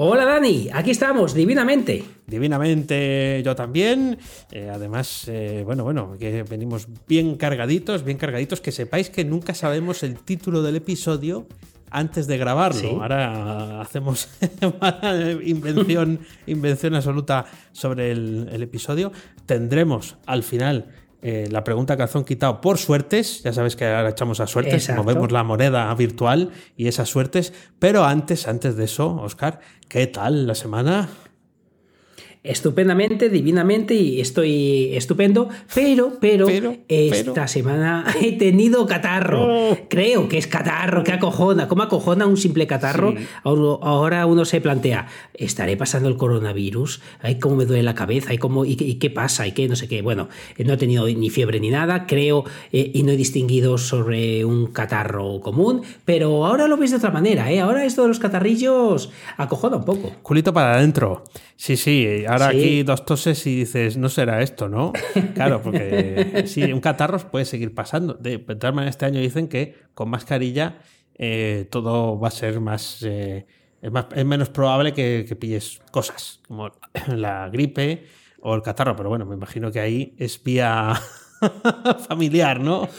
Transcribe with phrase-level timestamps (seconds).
[0.00, 2.04] Hola Dani, aquí estamos, divinamente.
[2.24, 4.16] Divinamente yo también.
[4.52, 8.60] Eh, además, eh, bueno, bueno, que venimos bien cargaditos, bien cargaditos.
[8.60, 11.48] Que sepáis que nunca sabemos el título del episodio
[11.90, 13.02] antes de grabarlo.
[13.02, 14.28] Ahora hacemos
[15.44, 19.10] invención, invención absoluta sobre el, el episodio.
[19.46, 23.42] Tendremos al final eh, la pregunta calzón quitado por suertes.
[23.42, 27.52] Ya sabes que ahora echamos a suertes, movemos la moneda virtual y esas suertes.
[27.78, 31.08] Pero antes, antes de eso, Oscar, ¿qué tal la semana?
[32.42, 39.70] Estupendamente, divinamente y estoy estupendo, pero, pero, esta semana he tenido catarro.
[39.70, 39.78] Oh.
[39.88, 41.68] Creo que es catarro, que acojona.
[41.68, 43.14] ¿Cómo acojona un simple catarro?
[43.42, 47.00] Ahora uno se plantea, ¿estaré pasando el coronavirus?
[47.20, 49.88] Ay, cómo me duele la cabeza, ¿Y, cómo, y, qué pasa, y qué no sé
[49.88, 50.02] qué.
[50.02, 50.28] Bueno,
[50.58, 54.68] no he tenido ni fiebre ni nada, creo, eh, y no he distinguido sobre un
[54.68, 57.60] catarro común, pero ahora lo ves de otra manera, ¿eh?
[57.60, 60.12] Ahora esto de los catarrillos acojona un poco.
[60.22, 61.24] Culito para adentro.
[61.56, 64.92] Sí, sí, ahora aquí dos toses y dices, no será esto, ¿no?
[65.34, 68.14] Claro, porque sí, un catarro puede seguir pasando.
[68.14, 70.78] De, todas maneras, este año dicen que con mascarilla
[71.14, 73.46] eh, todo va a ser más, eh,
[73.80, 76.70] es menos probable que, que, pilles cosas, como
[77.08, 78.06] la gripe
[78.40, 80.94] o el catarro, pero bueno, me imagino que ahí es vía
[82.08, 82.88] familiar, ¿no?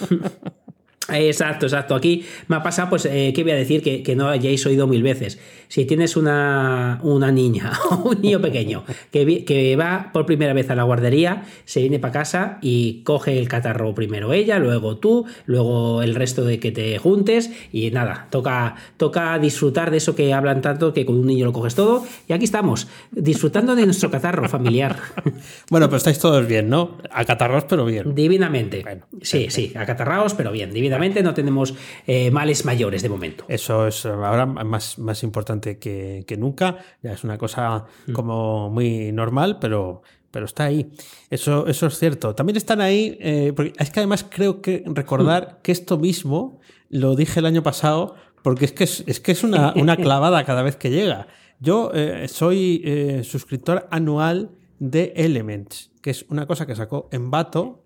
[1.12, 1.96] Exacto, exacto.
[1.96, 3.82] Aquí me ha pasado, pues, eh, ¿qué voy a decir?
[3.82, 5.40] Que, no hayáis oído mil veces.
[5.68, 10.70] Si tienes una, una niña o un niño pequeño que, que, va por primera vez
[10.70, 15.26] a la guardería, se viene para casa y coge el catarro primero ella, luego tú,
[15.46, 20.34] luego el resto de que te juntes y nada, toca, toca disfrutar de eso que
[20.34, 22.06] hablan tanto que con un niño lo coges todo.
[22.28, 24.98] Y aquí estamos, disfrutando de nuestro catarro familiar.
[25.70, 26.98] bueno, pues estáis todos bien, ¿no?
[27.12, 28.16] Acatarrados, pero bien.
[28.16, 28.84] Divinamente.
[29.22, 31.74] sí, sí, acatarrados, pero bien, divinamente no tenemos
[32.06, 33.46] eh, males mayores de momento.
[33.48, 36.78] Eso es ahora más, más importante que, nunca.
[37.02, 38.12] Ya es una cosa mm.
[38.14, 40.02] como muy normal, pero,
[40.32, 40.92] pero está ahí.
[41.30, 42.36] Eso, eso es cierto.
[42.36, 45.62] También están ahí, eh, porque es que además creo que recordar mm.
[45.64, 49.74] que esto mismo lo dije el año pasado, porque es que es, que es una,
[49.76, 51.28] una, clavada cada vez que llega.
[51.60, 57.84] Yo eh, soy suscriptor anual de Elements, que es una cosa que sacó Envato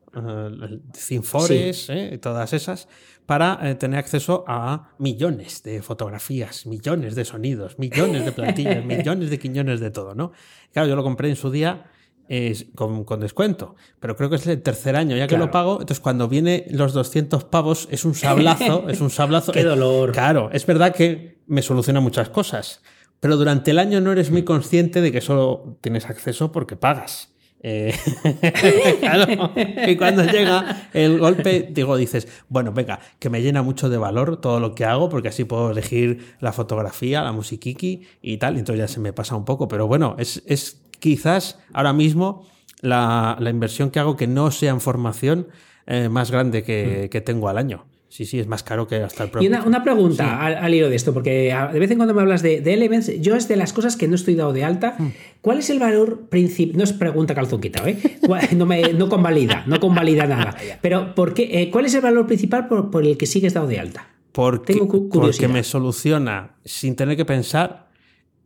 [0.94, 2.88] Cinfores, eh, todas esas,
[3.26, 9.30] para eh, tener acceso a millones de fotografías, millones de sonidos, millones de plantillas, millones
[9.30, 10.32] de quiñones de todo, ¿no?
[10.72, 11.90] Claro, yo lo compré en su día
[12.76, 16.28] con, descuento, pero creo que es el tercer año ya que lo pago, entonces cuando
[16.28, 19.52] viene los 200 pavos es un sablazo, es un sablazo.
[19.52, 20.12] ¡Qué dolor!
[20.12, 22.82] Claro, es verdad que me soluciona muchas cosas,
[23.20, 27.33] pero durante el año no eres muy consciente de que solo tienes acceso porque pagas.
[27.66, 27.96] Eh,
[29.88, 34.42] y cuando llega el golpe, digo, dices, bueno, venga, que me llena mucho de valor
[34.42, 38.80] todo lo que hago, porque así puedo elegir la fotografía, la musiquiki y tal, entonces
[38.82, 42.46] ya se me pasa un poco, pero bueno, es, es quizás ahora mismo
[42.82, 45.48] la, inversión que hago que no sea en formación
[45.88, 47.86] eh, más grande que, que tengo al año.
[48.14, 49.50] Sí, sí, es más caro que hasta el propio.
[49.50, 52.58] Y una, pregunta al, hilo de esto, porque de vez en cuando me hablas de,
[52.58, 54.94] Elements, yo es de las cosas que no estoy dado de alta.
[55.00, 55.08] Mm.
[55.42, 56.78] ¿Cuál es el valor principal?
[56.78, 57.98] No es pregunta calzón quitado, ¿eh?
[58.56, 60.56] No, me, no convalida, no convalida nada.
[60.84, 63.80] Pero ¿por qué, eh, ¿cuál es el valor principal por, el que sigues dado de
[63.80, 64.08] alta?
[64.32, 67.90] Porque, Tengo porque me soluciona, sin tener que pensar,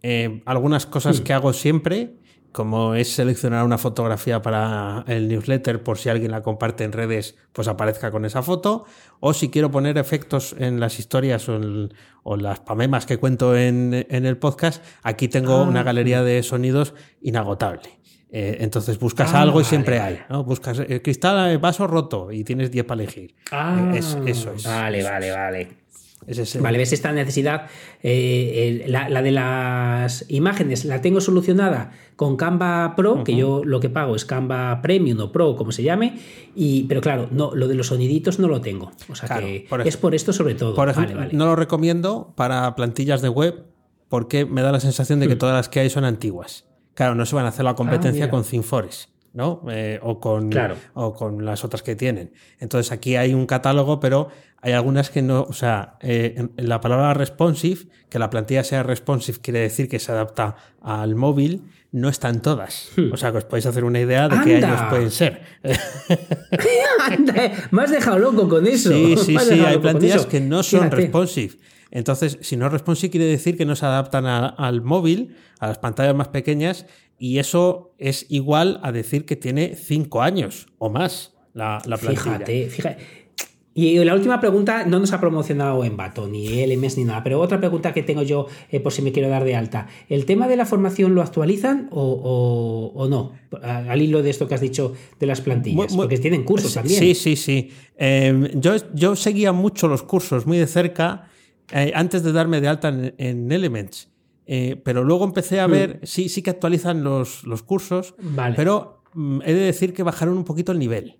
[0.02, 1.24] eh, algunas cosas mm.
[1.26, 2.14] que hago siempre
[2.58, 7.36] como es seleccionar una fotografía para el newsletter por si alguien la comparte en redes,
[7.54, 8.86] pues aparezca con esa foto,
[9.20, 14.38] o si quiero poner efectos en las historias o, las pamemas que cuento en, el
[14.38, 15.84] podcast, aquí tengo una ah.
[15.84, 18.00] galería de sonidos inagotable.
[18.32, 20.20] Eh, entonces buscas ah, algo y siempre hay.
[20.28, 20.44] ¿no?
[20.44, 23.36] Buscas el eh, cristal, eh, vaso roto y tienes 10 para elegir.
[23.52, 24.66] Ah, eso es.
[24.66, 25.70] Vale, vale, vale.
[26.60, 27.68] Vale, ves esta necesidad,
[28.04, 33.90] eh, la, de las imágenes la tengo solucionada con Canva Pro, que yo lo que
[33.90, 36.20] pago es Canva Premium o Pro, como se llame,
[36.54, 38.92] y, pero claro, no, lo de los soniditos no lo tengo.
[39.10, 40.76] O sea que es por esto sobre todo.
[40.76, 43.66] Por ejemplo, no lo recomiendo para plantillas de web
[44.10, 45.40] porque me da la sensación de que hmm.
[45.40, 46.68] todas las que hay son antiguas
[46.98, 49.12] claro, no se van a hacer la competencia ah, con ThinkForest.
[49.38, 49.62] ¿No?
[49.70, 50.50] Eh, o, con,
[50.96, 52.32] o con las otras que tienen.
[52.60, 54.30] Entonces aquí hay un catálogo, pero
[54.64, 59.38] hay algunas que no, o sea, eh, la palabra responsive, que la plantilla sea responsive
[59.40, 61.62] quiere decir que se adapta al móvil,
[61.92, 62.90] no están todas.
[62.98, 63.14] Hmm.
[63.14, 65.44] O sea, que os podéis hacer una idea de qué años pueden ser.
[67.72, 68.90] me has dejado loco con eso.
[68.90, 71.54] Sí, sí, sí, hay plantillas que no son responsive.
[71.92, 75.78] Entonces, si no es responsive quiere decir que no se adaptan al móvil, a las
[75.78, 76.86] pantallas más pequeñas,
[77.20, 82.24] y eso es igual a decir que tiene cinco años o más la, la plantilla.
[82.24, 83.28] Fíjate, fíjate.
[83.78, 87.40] Y la última pregunta no nos ha promocionado en Bato, ni LMS ni nada, pero
[87.40, 89.86] otra pregunta que tengo yo eh, por si me quiero dar de alta.
[90.10, 93.34] ¿El tema de la formación lo actualizan o, no?
[93.62, 97.00] Al hilo de esto que has dicho de las plantillas, porque tienen cursos también.
[97.00, 97.70] Sí, sí, sí.
[97.96, 101.30] Em, yo, yo seguía mucho los cursos muy de cerca
[101.72, 104.10] eh, antes de darme de alta en, Elements.
[104.46, 105.72] Eh, pero luego empecé a hmm.
[105.72, 108.16] ver, sí, sí que actualizan los, los cursos,
[108.56, 111.18] pero mm, he de decir que bajaron un poquito el nivel.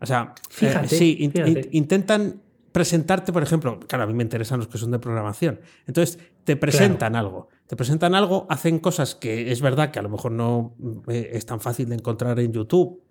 [0.00, 1.30] O sea, eh, sí,
[1.72, 2.40] intentan
[2.72, 5.60] presentarte, por ejemplo, claro, a mí me interesan los que son de programación.
[5.86, 7.48] Entonces, te presentan algo.
[7.66, 10.74] Te presentan algo, hacen cosas que es verdad que a lo mejor no
[11.08, 13.02] eh, es tan fácil de encontrar en YouTube,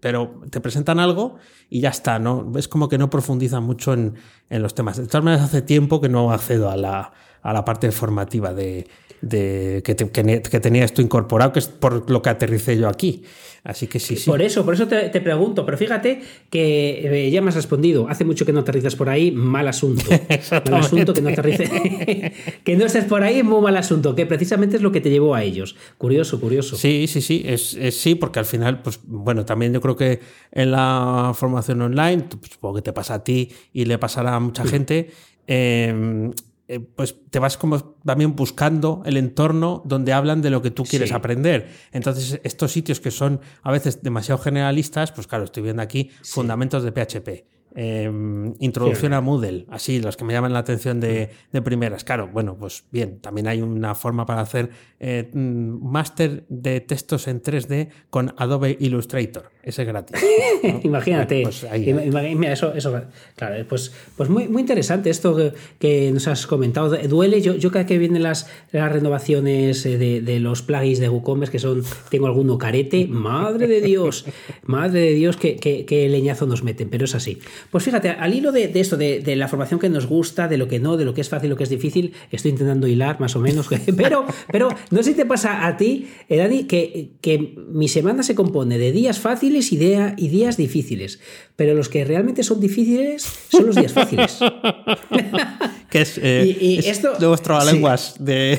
[0.00, 1.36] pero te presentan algo
[1.70, 2.52] y ya está, ¿no?
[2.56, 4.14] Es como que no profundizan mucho en,
[4.50, 4.96] en los temas.
[4.96, 7.12] De todas maneras, hace tiempo que no accedo a la,
[7.42, 8.86] a la parte formativa de,
[9.22, 13.22] de que, que, tenía esto incorporado, que es por lo que aterricé yo aquí.
[13.64, 14.28] Así que sí, sí.
[14.28, 16.20] Por eso, por eso te, pregunto, pero fíjate
[16.50, 20.02] que eh, ya me has respondido, hace mucho que no aterrizas por ahí, mal asunto.
[20.68, 21.70] mal asunto que no aterrices.
[22.64, 25.36] que no estés por ahí, muy mal asunto, que precisamente es lo que te llevó
[25.36, 25.76] a ellos.
[25.96, 26.74] Curioso, curioso.
[26.74, 30.70] Sí, sí, sí, es, sí, porque al final, pues bueno, también yo creo que en
[30.70, 34.64] la formación online, pues, supongo que te pasa a ti y le pasará a mucha
[34.64, 35.10] gente.
[35.46, 36.30] Eh,
[36.72, 40.84] eh, pues te vas como también buscando el entorno donde hablan de lo que tú
[40.84, 41.68] quieres aprender.
[41.90, 46.82] Entonces, estos sitios que son a veces demasiado generalistas, pues claro, estoy viendo aquí fundamentos
[46.82, 47.51] de PHP.
[47.74, 51.30] Em, introducción a Moodle, así, los que me llaman la atención de,
[51.64, 52.04] primeras.
[52.04, 54.70] Claro, bueno, pues bien, también hay una forma para hacer
[55.00, 59.50] eh, mm, máster de textos en 3D con Adobe Illustrator.
[59.62, 60.16] Ese es gratis.
[60.82, 61.42] Imagínate.
[61.42, 63.00] Pues mira, eso, eso,
[63.36, 66.96] claro, pues, pues muy, muy interesante esto que, nos has comentado.
[67.08, 71.52] Duele, yo, yo cada que vienen las, las renovaciones eh, de, los plugins de WooCommerce,
[71.52, 74.26] que son, tengo alguno carete, madre de Dios,
[74.64, 77.38] madre de Dios, que, que leñazo nos meten, pero es así.
[77.70, 80.80] Pues fíjate, al hilo de, esto, de, la formación que nos gusta, de lo que
[80.80, 83.40] no, de lo que es fácil, lo que es difícil, estoy intentando hilar más o
[83.40, 87.88] menos, pero, pero no sé si te pasa a ti, eh, Dani, que, que mi
[87.88, 91.20] semana se compone de días fáciles y, y días difíciles,
[91.56, 94.38] pero los que realmente son difíciles son los días fáciles.
[95.90, 98.58] que es, eh, esto, de vuestras lenguas de...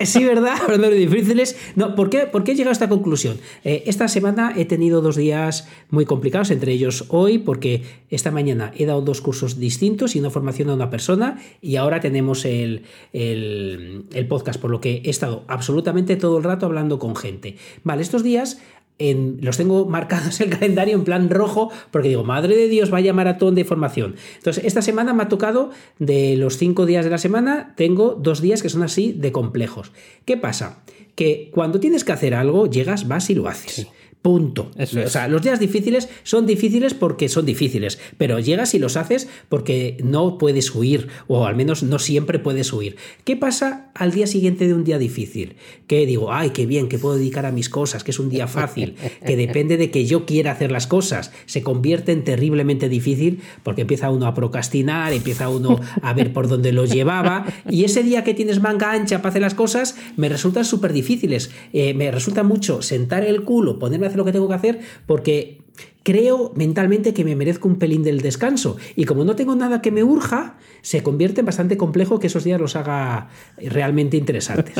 [0.00, 0.56] Sí, ¿verdad?
[0.62, 1.56] Hablando de difíciles.
[1.76, 3.38] No, ¿por qué, ¿por qué he llegado a esta conclusión?
[3.64, 8.72] Eh, esta semana he tenido dos días muy complicados, entre ellos hoy, porque esta mañana
[8.76, 12.82] he dado dos cursos distintos y una formación a una persona, y ahora tenemos el,
[13.12, 17.56] el, el podcast, por lo que he estado absolutamente todo el rato hablando con gente.
[17.84, 18.60] Vale, estos días
[18.98, 23.54] los tengo marcados el calendario en plan rojo porque digo, madre de Dios, vaya maratón
[23.54, 24.16] de formación.
[24.36, 28.40] Entonces, esta semana me ha tocado, de los cinco días de la semana, tengo dos
[28.40, 29.92] días que son así de complejos.
[30.24, 30.82] ¿Qué pasa?
[31.14, 33.86] Que cuando tienes que hacer algo, llegas, vas y lo haces.
[34.24, 34.70] Punto.
[34.78, 39.28] o sea, los días difíciles son difíciles porque son difíciles, pero llegas y los haces
[39.50, 42.96] porque no puedes huir, o al menos no siempre puedes huir.
[43.24, 45.56] ¿Qué pasa al día siguiente de un día difícil?
[45.86, 48.46] Que digo, ay, qué bien, que puedo dedicar a mis cosas, que es un día
[48.46, 48.94] fácil,
[49.26, 51.30] que depende de que yo quiera hacer las cosas.
[51.44, 56.48] Se convierte en terriblemente difícil porque empieza uno a procrastinar, empieza uno a ver por
[56.48, 60.30] dónde lo llevaba, y ese día que tienes manga ancha para hacer las cosas, me
[60.30, 61.50] resultan súper difíciles.
[61.74, 65.64] Eh, me resulta mucho sentar el culo, ponerme a lo que tengo que hacer porque
[66.04, 68.76] creo mentalmente que me merezco un pelín del descanso.
[68.94, 72.44] Y como no tengo nada que me urja, se convierte en bastante complejo que esos
[72.44, 74.74] días los haga realmente interesantes.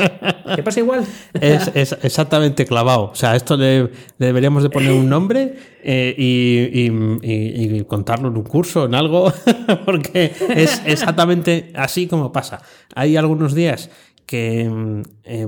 [0.55, 1.03] ¿Qué pasa igual?
[1.41, 3.05] Es, exactamente clavado.
[3.11, 3.89] O sea, esto le,
[4.19, 9.33] deberíamos de poner un nombre eh, y, contarlo en un curso, en algo,
[9.85, 12.61] porque es exactamente así como pasa.
[12.93, 13.89] Hay algunos días
[14.25, 15.47] que mm, eh,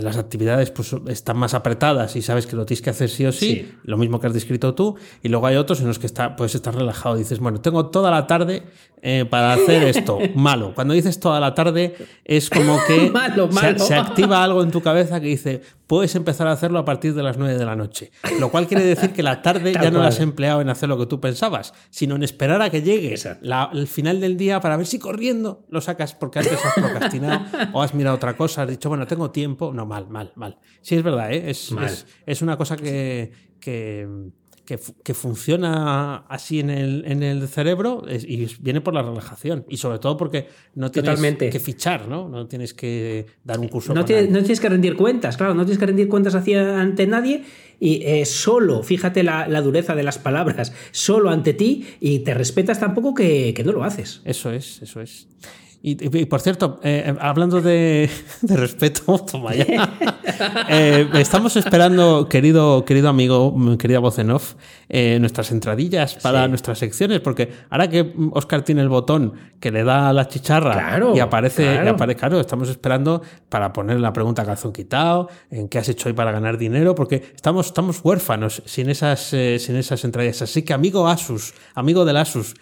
[0.00, 3.32] las actividades pues, están más apretadas y sabes que lo tienes que hacer sí o
[3.32, 6.36] sí, lo mismo que has descrito tú, y luego hay otros en los que está,
[6.36, 8.62] puedes estar relajado, dices, bueno, tengo toda la tarde
[9.02, 10.72] eh, para hacer esto, malo.
[10.74, 13.12] Cuando dices toda la tarde es como que
[13.78, 15.60] Se, activa algo en tu cabeza que dice,
[15.94, 18.10] puedes empezar a hacerlo a partir de las 9 de la noche.
[18.40, 20.98] Lo cual quiere decir que la tarde ya no la has empleado en hacer lo
[20.98, 24.86] que tú pensabas, sino en esperar a que llegue el final del día para ver
[24.86, 28.88] si corriendo lo sacas porque antes has procrastinado o has mirado otra cosa, has dicho,
[28.88, 29.72] bueno, tengo tiempo.
[29.72, 30.58] No, mal, mal, mal.
[30.80, 31.48] Sí, es verdad, ¿eh?
[31.48, 31.72] es,
[32.26, 34.08] es, una cosa que, que
[34.64, 39.64] que, funciona así en el, en el cerebro y viene por la relajación.
[39.68, 42.28] Y sobre todo porque no tienes que fichar, ¿no?
[42.28, 43.94] No tienes que dar un curso.
[43.94, 47.06] No, tienes, no tienes que rendir cuentas, claro, no tienes que rendir cuentas hacia, ante
[47.06, 47.44] nadie
[47.78, 52.80] y eh, solo, fíjate la, dureza de las palabras, solo ante ti y te respetas
[52.80, 54.22] tampoco que, que no lo haces.
[54.24, 55.28] Eso es, eso es.
[55.86, 58.08] Y, por cierto, eh, hablando de,
[58.42, 59.92] respeto, toma ya.
[60.70, 64.54] Eh, estamos esperando, querido, querido amigo, querida voz en off,
[64.88, 69.84] eh, nuestras entradillas para nuestras secciones, porque ahora que Oscar tiene el botón que le
[69.84, 71.90] da la chicharra y aparece, claro.
[71.90, 76.14] aparece, claro, estamos esperando para poner la pregunta calzón quitado, en qué has hecho hoy
[76.14, 80.40] para ganar dinero, porque estamos, estamos huérfanos sin esas, sin esas entradillas.
[80.40, 82.54] Así que, amigo Asus, amigo del Asus,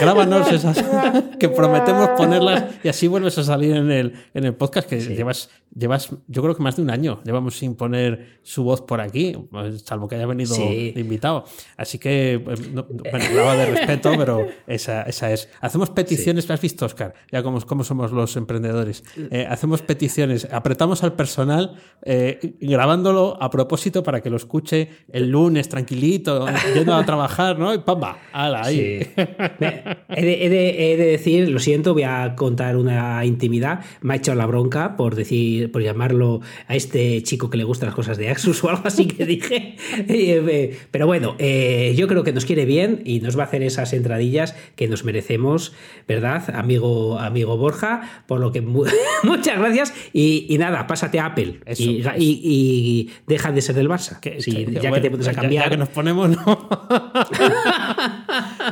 [0.00, 0.84] grábanos esas
[1.38, 2.47] que prometemos ponerlas
[2.82, 6.54] y así vuelves a salir en el, en el podcast que llevas, llevas, yo creo
[6.56, 9.36] que más de un año llevamos sin poner su voz por aquí,
[9.84, 11.44] salvo que haya venido invitado.
[11.76, 15.48] Así que, pues, bueno, hablaba de respeto, pero esa, esa es.
[15.60, 17.14] Hacemos peticiones, has visto, Oscar?
[17.30, 19.04] Ya como, como somos los emprendedores.
[19.30, 25.30] Eh, hacemos peticiones, apretamos al personal eh, grabándolo a propósito para que lo escuche el
[25.30, 27.74] lunes tranquilito, yendo a trabajar, ¿no?
[27.74, 28.18] Y ¡pamba!
[28.32, 28.62] ¡Hala!
[28.64, 29.06] Ahí.
[30.08, 34.14] He, de, he, de, he de decir, lo siento, voy a contar una intimidad, me
[34.14, 37.94] ha hecho la bronca por decir, por llamarlo a este chico que le gustan las
[37.94, 39.76] cosas de Axus o algo así que dije.
[40.08, 43.46] Eh, eh, pero bueno, eh, yo creo que nos quiere bien y nos va a
[43.46, 45.74] hacer esas entradillas que nos merecemos,
[46.06, 46.54] ¿verdad?
[46.54, 48.60] Amigo, amigo Borja, por lo que
[49.22, 54.18] muchas gracias y, nada, pásate a Apple y, deja de ser del Barça.
[54.20, 55.64] ya que te puedes a cambiar.
[55.64, 56.68] Ya, que nos ponemos, ¿no?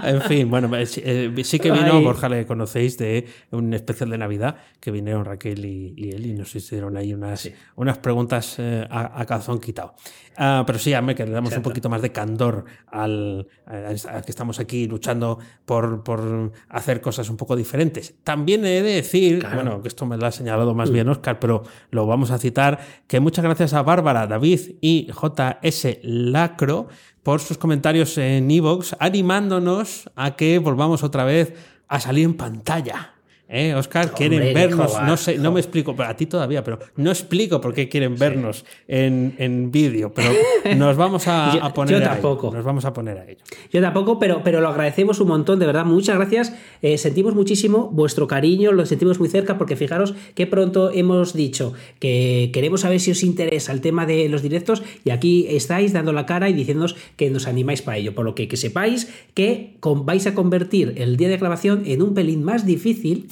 [0.04, 4.90] en fin, bueno, sí que vino, Borja le conocéis de un especial de Navidad que
[4.90, 9.94] vinieron Raquel y, él y nos hicieron ahí unas, unas preguntas eh, a, calzón quitado.
[10.36, 14.30] Ah, pero sí, a mí que le damos un poquito más de candor al, que
[14.30, 18.14] estamos aquí luchando por, por, hacer cosas un poco diferentes.
[18.22, 20.92] También he de decir, bueno, que esto me lo ha señalado más mm.
[20.92, 25.98] bien Oscar, pero lo vamos a citar, que muchas gracias a Bárbara, David y JS
[26.02, 26.88] Lacro
[27.22, 31.54] por sus comentarios en Evox, animándonos a que volvamos otra vez
[31.88, 33.15] a salir en pantalla.
[33.48, 37.60] ¿Eh, Oscar, quieren vernos, no sé, no me explico, a ti todavía, pero no explico
[37.60, 40.30] por qué quieren vernos en, en vídeo, pero
[40.76, 42.50] nos vamos a, poner yo tampoco.
[42.50, 43.38] Nos vamos a poner a ello.
[43.72, 46.54] Yo tampoco, pero, pero lo agradecemos un montón, de verdad, muchas gracias.
[46.82, 51.72] Eh, sentimos muchísimo vuestro cariño, lo sentimos muy cerca, porque fijaros que pronto hemos dicho
[52.00, 56.12] que queremos saber si os interesa el tema de los directos, y aquí estáis dando
[56.12, 59.76] la cara y diciéndonos que nos animáis para ello, por lo que que sepáis que
[59.80, 63.28] vais a convertir el día de grabación en un pelín más difícil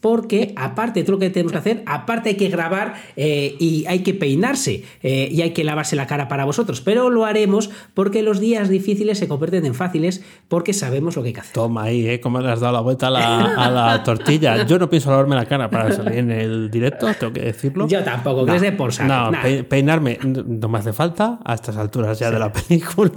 [0.00, 3.84] porque aparte de todo lo que tenemos que hacer, aparte hay que grabar eh, y
[3.86, 7.70] hay que peinarse eh, y hay que lavarse la cara para vosotros, pero lo haremos
[7.94, 11.52] porque los días difíciles se convierten en fáciles porque sabemos lo que hay que hacer.
[11.54, 12.20] Toma ahí, ¿eh?
[12.20, 14.64] ¿Cómo le has dado la vuelta a la, tortilla?
[14.66, 17.88] Yo no pienso lavarme la cara para salir en el directo, tengo que decirlo.
[17.88, 19.32] Yo tampoco, que es de por No,
[19.68, 23.10] peinarme no me hace falta a estas alturas ya de la película.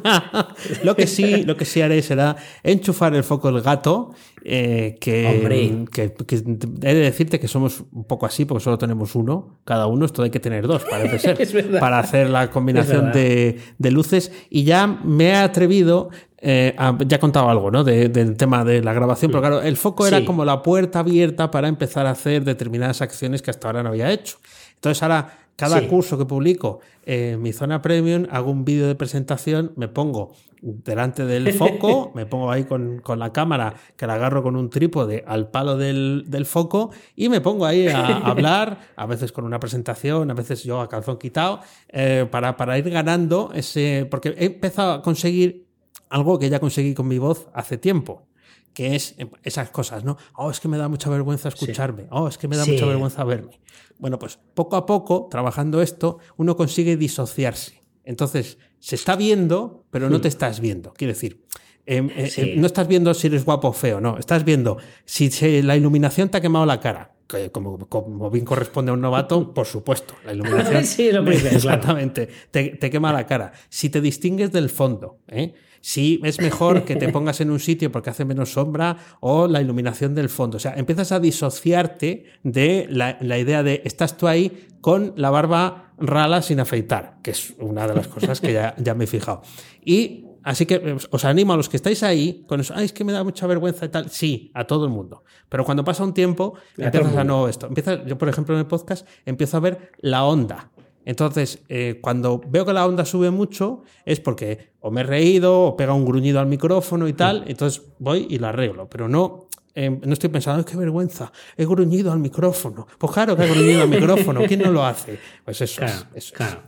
[0.83, 6.13] lo, que sí, lo que sí haré será enchufar el foco del gato, que, que,
[6.25, 6.43] que
[6.81, 10.23] he de decirte que somos un poco así porque solo tenemos uno, cada uno, esto
[10.23, 13.59] hay que tener dos, parece ser, para hacer la combinación de,
[13.91, 14.31] luces.
[14.49, 16.09] Y ya me he atrevido
[16.43, 16.75] eh,
[17.05, 17.83] ya he contado algo ¿no?
[17.83, 21.67] del tema de la grabación, pero claro, el foco era como la puerta abierta para
[21.67, 24.37] empezar a hacer determinadas acciones que hasta ahora no había hecho.
[24.75, 29.71] Entonces ahora cada curso que publico en mi zona premium, hago un vídeo de presentación,
[29.75, 34.55] me pongo delante del foco, me pongo ahí con, la cámara que la agarro con
[34.55, 39.45] un trípode al palo del, foco y me pongo ahí a, hablar, a veces con
[39.45, 44.07] una presentación, a veces yo a calzón quitado, eh, para, para ir ganando ese...
[44.09, 45.67] Porque he empezado a conseguir
[46.09, 48.27] algo que ya conseguí con mi voz hace tiempo
[48.73, 50.17] que es esas cosas, ¿no?
[50.35, 53.23] Oh, es que me da mucha vergüenza escucharme, oh, es que me da mucha vergüenza
[53.25, 53.59] verme.
[53.99, 57.83] Bueno, pues poco a poco, trabajando esto, uno consigue disociarse.
[58.03, 60.35] Entonces, se está viendo, pero no te hmm.
[60.35, 60.91] estás viendo.
[60.93, 61.45] Quiero decir,
[61.85, 64.17] em, eh, em, no estás viendo si eres guapo o feo, no.
[64.17, 65.29] Estás viendo si
[65.61, 67.13] la iluminación te ha quemado la cara.
[67.51, 70.83] como, como, bien corresponde a un novato, por supuesto, la iluminación.
[70.95, 72.27] sí, lo primero, exactamente.
[72.49, 73.53] Te, te, quema la cara.
[73.69, 75.53] Si te distingues del fondo, ¿eh?
[75.81, 79.61] Si es mejor que te pongas en un sitio porque hace menos sombra o la
[79.61, 80.57] iluminación del fondo.
[80.57, 85.29] O sea, empiezas a disociarte de la, la idea de estás tú ahí con la
[85.29, 89.07] barba rala sin afeitar, que es una de las cosas que ya, ya me he
[89.07, 89.41] fijado.
[89.83, 92.93] Y Así que eh, os animo a los que estáis ahí con eso, ay, es
[92.93, 94.09] que me da mucha vergüenza y tal.
[94.09, 95.23] Sí, a todo el mundo.
[95.49, 97.67] Pero cuando pasa un tiempo, empiezas a no esto.
[97.67, 100.70] Empieza, yo, por ejemplo, en el podcast empiezo a ver la onda.
[101.05, 105.61] Entonces, eh, cuando veo que la onda sube mucho, es porque o me he reído
[105.61, 107.43] o pega un gruñido al micrófono y tal.
[107.47, 108.89] Entonces voy y lo arreglo.
[108.89, 112.87] Pero no, eh, no estoy pensando, qué vergüenza, he gruñido al micrófono.
[112.97, 115.19] Pues claro que he gruñido al micrófono, ¿quién no lo hace?
[115.45, 116.05] Pues eso es.
[116.13, 116.61] Eso claro.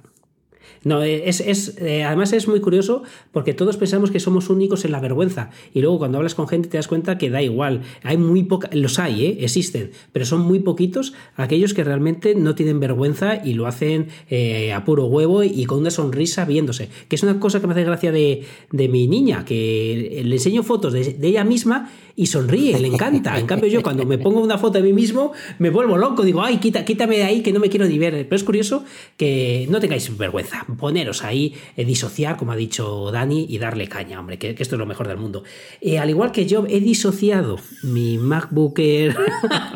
[0.84, 4.92] No, es, es eh, además es muy curioso porque todos pensamos que somos únicos en
[4.92, 7.82] la vergüenza y luego cuando hablas con gente te das cuenta que da igual.
[8.04, 9.38] Hay muy poca, los hay, ¿eh?
[9.42, 14.74] existen, pero son muy poquitos aquellos que realmente no tienen vergüenza y lo hacen eh,
[14.74, 16.90] a puro huevo y con una sonrisa viéndose.
[17.08, 20.64] Que es una cosa que me hace gracia de, de mi niña, que le enseño
[20.64, 23.40] fotos de ella misma y sonríe, le encanta.
[23.40, 26.44] En cambio, yo cuando me pongo una foto de mí mismo, me vuelvo loco, digo,
[26.44, 28.14] ay, quita, quítame de ahí que no me quiero ni ver.
[28.14, 28.86] Pero es curioso
[29.18, 34.20] que no tengáis vergüenza, poneros ahí, eh, disociar, como ha dicho Dani, y darle caña,
[34.20, 35.44] hombre, que, esto es lo mejor del mundo.
[35.82, 39.16] Eh, al igual que yo he disociado mi MacBooker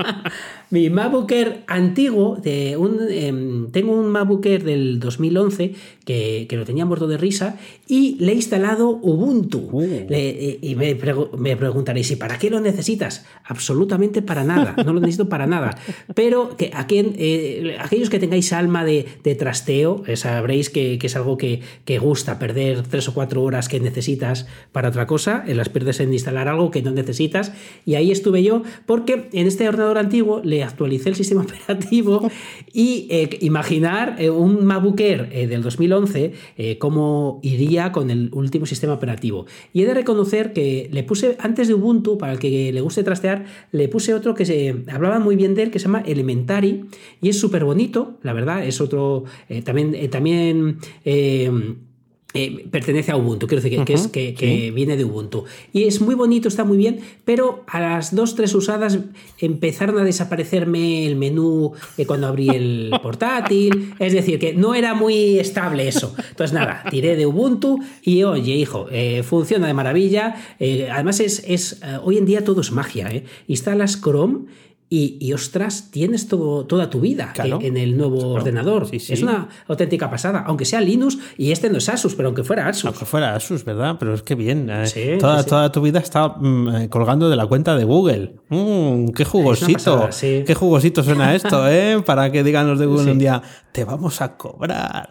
[0.69, 1.31] mi MacBook
[1.67, 7.17] antiguo, de un, em, tengo un MacBook del 2011 que, que, lo tenía muerto de
[7.17, 7.57] risa
[7.87, 9.69] y le he instalado Ubuntu.
[9.71, 10.07] Uh.
[10.09, 10.97] Eh, y me,
[11.37, 13.25] me, preguntaréis, ¿y para qué lo necesitas?
[13.45, 15.77] Absolutamente para nada, no lo necesito para nada.
[16.13, 21.15] Pero que eh, aquellos que tengáis alma de, de trasteo, eh, sabréis que, que, es
[21.15, 25.69] algo que, que gusta, perder tres o cuatro horas que necesitas para otra cosa, las
[25.69, 27.53] pierdes en instalar algo que no necesitas.
[27.85, 32.29] Y ahí estuve yo, porque en este ordenador antiguo le actualicé el sistema operativo
[32.73, 36.33] y eh, imaginar eh, un MacBook eh, del 2011
[36.79, 39.45] cómo iría con el último sistema operativo.
[39.73, 43.03] Y he de reconocer que le puse, antes de Ubuntu, para el que le guste
[43.03, 46.85] trastear, le puse otro que se hablaba muy bien de él, que se llama Elementary,
[47.21, 49.25] y es súper bonito, la verdad, es otro,
[49.63, 50.79] también, también
[52.33, 55.45] eh, pertenece a Ubuntu, quiero decir que, es, que, viene de Ubuntu.
[55.71, 58.99] Y es muy bonito, está muy bien, pero a las dos, tres usadas
[59.39, 63.93] empezaron a desaparecerme el menú eh, cuando abrí el portátil.
[63.99, 66.13] Es decir, que no era muy estable eso.
[66.29, 70.35] Entonces, nada, tiré de Ubuntu y oye, hijo, eh, funciona de maravilla.
[70.91, 73.23] además, es, es hoy en día todo es magia.
[73.47, 74.47] Instalas Chrome
[74.89, 78.87] y, ostras, tienes todo, toda tu vida en, el nuevo ordenador.
[78.91, 82.69] Es una auténtica pasada, aunque sea Linux y este no es Asus, pero aunque fuera
[82.69, 82.85] Asus.
[82.85, 83.97] Aunque fuera Asus, ¿verdad?
[83.99, 84.69] Pero es que bien.
[84.69, 88.35] Eh, toda, toda, tu vida está mm, eh, colgando de la cuenta de Google.
[88.47, 90.07] Mm, ¡Qué jugosito!
[90.21, 92.01] ¡Qué jugosito suena esto, eh!
[92.05, 93.41] Para que digan los de Google un día,
[93.73, 95.09] te vamos a cobrar.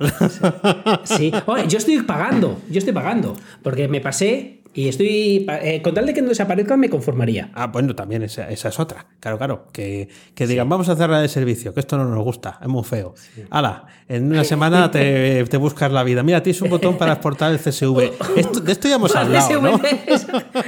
[1.05, 1.33] Sí.
[1.69, 5.47] yo estoy pagando, yo estoy pagando, porque me pasé y estoy.
[5.63, 7.51] Eh, con tal de que no desaparezcan, me conformaría.
[7.55, 9.07] Ah, bueno, también esa, es otra.
[9.21, 9.67] Claro, claro.
[9.73, 13.15] Que, digan, vamos a cerrar el servicio, que esto no nos gusta, es muy feo.
[13.49, 16.23] Hala, en una semana te, buscas la vida.
[16.23, 17.97] Mira, tienes un botón para exportar el CSV.
[18.65, 19.81] de esto ya hemos hablado, ¿no?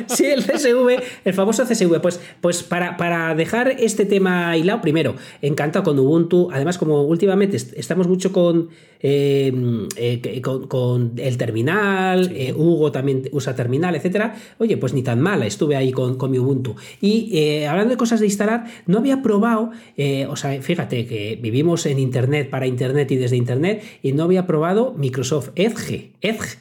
[0.07, 2.01] sí, el CSV, el famoso CSV.
[2.01, 6.49] Pues, pues para, para dejar este tema hilado, primero, encantado con Ubuntu.
[6.51, 9.53] Además, como últimamente estamos mucho con, eh,
[9.97, 15.77] eh, con, el terminal, Hugo también usa terminal etcétera, oye, pues ni tan mala, estuve
[15.77, 16.77] ahí con, mi Ubuntu.
[17.01, 21.39] Y eh, hablando de cosas de instalar, no había probado, eh, o sea, fíjate que
[21.41, 26.13] vivimos en Internet para Internet y desde Internet, y no había probado Microsoft Edge.
[26.21, 26.59] Edge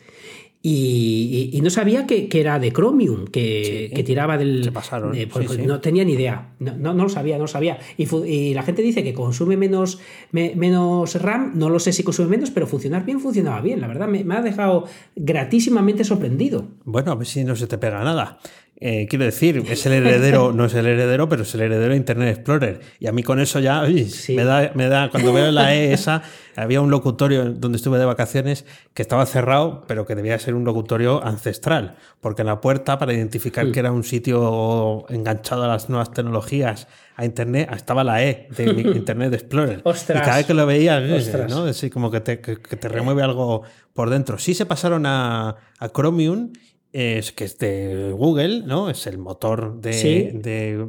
[0.69, 4.65] y, no sabía que, era de Chromium, que, tiraba del.
[4.65, 5.15] Se pasaron.
[5.31, 6.49] Pues no tenía ni idea.
[6.59, 7.79] No, no, lo sabía, no lo sabía.
[7.97, 9.99] Y, la gente dice que consume menos,
[10.31, 11.53] menos RAM.
[11.55, 13.79] No lo sé si consume menos, pero funcionar bien funcionaba bien.
[13.79, 16.67] La verdad, me, me ha dejado gratísimamente sorprendido.
[16.83, 18.39] Bueno, a ver si no se te pega nada.
[18.79, 21.97] Eh, quiero decir, es el heredero, no es el heredero, pero es el heredero de
[21.97, 22.79] Internet Explorer.
[22.99, 26.21] Y a mí con eso ya me, da, me da, cuando veo la E esa,
[26.55, 30.63] había un locutorio donde estuve de vacaciones que estaba cerrado, pero que debía ser un
[30.63, 33.71] locutorio ancestral, porque en la puerta, para identificar mm.
[33.71, 38.63] que era un sitio enganchado a las nuevas tecnologías, a Internet, estaba la E de
[38.95, 39.81] Internet Explorer.
[39.83, 41.01] y cada vez que lo veías,
[41.49, 41.63] ¿no?
[41.63, 43.63] Así como que te, que, te remueve algo
[43.93, 44.37] por dentro.
[44.37, 46.51] Sí se pasaron a, a Chromium
[46.93, 48.89] es que es de Google, ¿no?
[48.89, 50.31] Es el motor de,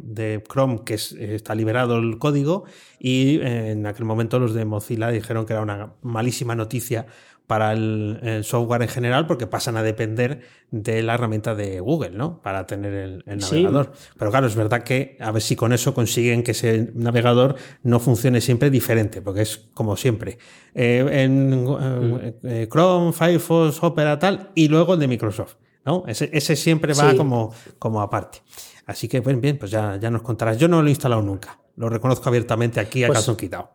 [0.02, 2.64] de, Chrome que está liberado el código
[2.98, 7.06] y eh, en aquel momento los de Mozilla dijeron que era una malísima noticia
[7.48, 12.42] para el, software en general porque pasan a depender de la herramienta de Google, ¿no?
[12.42, 13.92] Para tener el, navegador.
[14.18, 18.00] Pero claro, es verdad que a ver si con eso consiguen que ese navegador no
[18.00, 20.38] funcione siempre diferente, porque es como siempre.
[20.74, 25.54] Eh, en eh, eh, Chrome, Firefox, Opera, tal, y luego el de Microsoft.
[25.88, 26.04] ¿No?
[26.06, 28.42] Ese, ese siempre va como, como aparte.
[28.84, 30.58] Así que, bien, bien, pues ya, ya nos contarás.
[30.58, 31.58] Yo no lo he instalado nunca.
[31.76, 33.72] Lo reconozco abiertamente aquí a pues, quitado.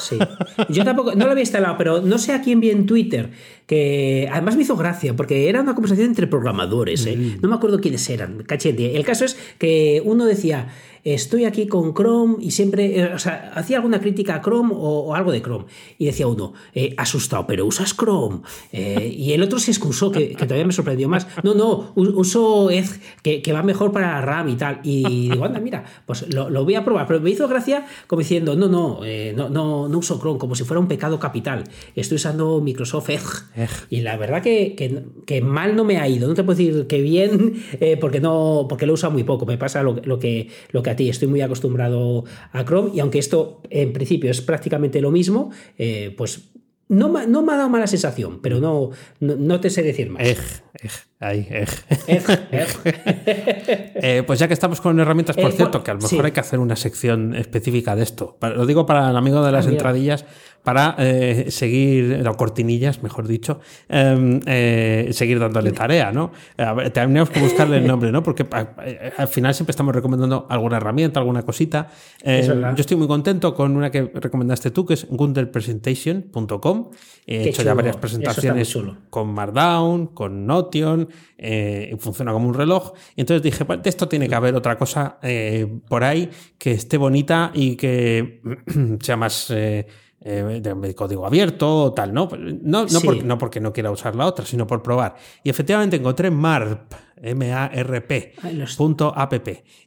[0.00, 0.18] Sí.
[0.70, 3.32] Yo tampoco, no lo había instalado, pero no sé a quién vi en Twitter,
[3.72, 7.16] que además me hizo gracia, porque era una conversación entre programadores, ¿eh?
[7.16, 7.40] Mm.
[7.40, 8.96] no me acuerdo quiénes eran, cachete.
[8.98, 10.68] El caso es que uno decía,
[11.04, 15.14] estoy aquí con Chrome y siempre, eh, o sea, hacía alguna crítica a Chrome o,
[15.14, 15.64] algo de Chrome.
[15.98, 18.40] Y decía uno, eh, asustado, pero usas Chrome.
[18.72, 21.26] Eh, y el otro se excusó, que, todavía me sorprendió más.
[21.42, 24.80] No, no, uso Edge, que, va mejor para RAM y tal.
[24.84, 27.06] Y digo, anda, mira, pues lo, voy a probar.
[27.06, 29.00] Pero me hizo gracia como diciendo, no, no,
[29.34, 31.64] no, no, no uso Chrome, como si fuera un pecado capital.
[31.96, 33.61] Estoy usando Microsoft Edge.
[33.90, 34.74] Y la verdad que,
[35.26, 36.28] que, mal no me ha ido.
[36.28, 37.62] No te puedo decir que bien,
[38.00, 39.46] porque, no, porque lo usa muy poco.
[39.46, 41.08] Me pasa lo, lo que, lo que a ti.
[41.08, 46.14] Estoy muy acostumbrado a Chrome y aunque esto en principio es prácticamente lo mismo, eh,
[46.16, 46.52] pues
[46.88, 50.62] no, no, me ha dado mala sensación, pero no, no, te sé decir más.
[51.20, 51.48] Ahí,
[53.96, 56.32] eh, pues ya que estamos con herramientas, por eh, cierto, que a lo mejor hay
[56.32, 58.36] que hacer una sección específica de esto.
[58.42, 60.26] Lo digo para el amigo de las ah, entradillas,
[60.62, 64.40] para eh, seguir, o cortinillas, mejor dicho, em,
[65.12, 66.32] seguir dándole tarea, ¿no?
[66.92, 68.22] tenemos que buscarle el nombre, ¿no?
[68.22, 68.46] Porque
[69.16, 71.88] al final siempre estamos recomendando alguna herramienta, alguna cosita.
[72.24, 76.90] yo estoy muy contento con una que recomendaste tú, que es gundelpresentation.com.
[77.26, 78.76] He hecho ya varias presentaciones
[79.10, 82.92] con Markdown, con Notion, eh, funciona como un reloj.
[83.16, 86.96] Y entonces dije, pues esto tiene que haber otra cosa eh, por ahí que esté
[86.96, 88.40] bonita y que
[89.00, 89.52] sea más
[90.24, 92.28] eh, de código abierto o tal, ¿no?
[92.62, 95.16] No, no, porque, no porque no quiera usar la otra, sino por probar.
[95.42, 98.54] Y efectivamente encontré MARP, M-A-R-P.app.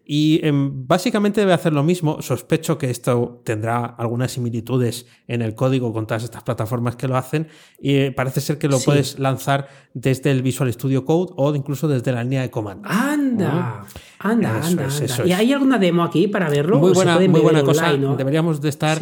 [0.06, 2.22] Y em, básicamente debe hacer lo mismo.
[2.22, 7.18] Sospecho que esto tendrá algunas similitudes en el código con todas estas plataformas que lo
[7.18, 7.48] hacen.
[7.80, 11.88] Y eh, parece ser que lo puedes lanzar desde el Visual Studio Code o incluso
[11.88, 12.88] desde la línea de comando.
[12.90, 13.86] ¡Anda!
[14.20, 14.88] Anda, anda,
[15.26, 16.80] ¿Y hay alguna demo aquí para verlo?
[16.80, 17.94] Muy buena, muy buena cosa.
[17.94, 18.98] Deberíamos de estar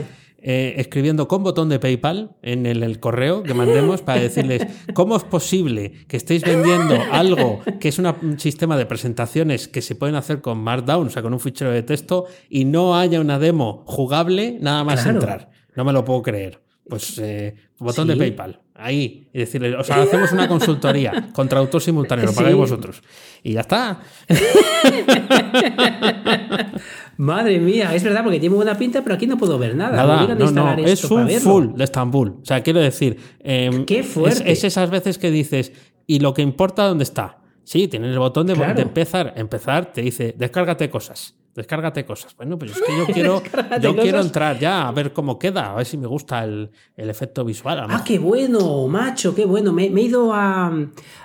[0.45, 5.23] eh, escribiendo con botón de PayPal en el, correo que mandemos para decirles cómo es
[5.23, 10.41] posible que estéis vendiendo algo que es un sistema de presentaciones que se pueden hacer
[10.41, 14.57] con Markdown, o sea, con un fichero de texto, y no haya una demo jugable
[14.59, 15.49] nada más entrar.
[15.77, 16.61] No me lo puedo creer.
[16.89, 21.81] Pues eh, botón de PayPal, ahí, y decirle, o sea, hacemos una consultoría con traductor
[21.81, 23.01] simultáneo, lo pagáis vosotros.
[23.41, 24.01] Y ya está.
[27.17, 29.95] Madre mía, es verdad, porque tiene buena pinta, pero aquí no puedo ver nada.
[29.95, 32.37] Nada, no, no, es un full de Estambul.
[32.41, 34.51] O sea, quiero decir, em, Qué fuerte.
[34.51, 35.73] Es, esas veces que dices,
[36.07, 37.39] ¿y lo que importa dónde está?
[37.63, 39.33] Sí, tienes el botón de, de empezar.
[39.37, 42.35] Empezar te dice, descárgate cosas descárgate cosas.
[42.35, 43.43] Bueno, pues es que yo quiero,
[43.81, 47.45] yo quiero entrar ya a ver cómo queda, a ver si me gusta el, efecto
[47.45, 47.85] visual.
[47.89, 49.73] Ah, qué bueno, macho, qué bueno.
[49.73, 50.73] Me, he ido a,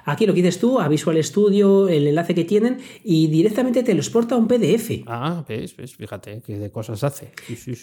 [0.04, 3.94] aquí lo que dices tú, a Visual Studio, el enlace que tienen, y directamente te
[3.94, 5.02] lo exporta a un PDF.
[5.06, 7.32] Ah, ves, ves, fíjate qué de cosas hace.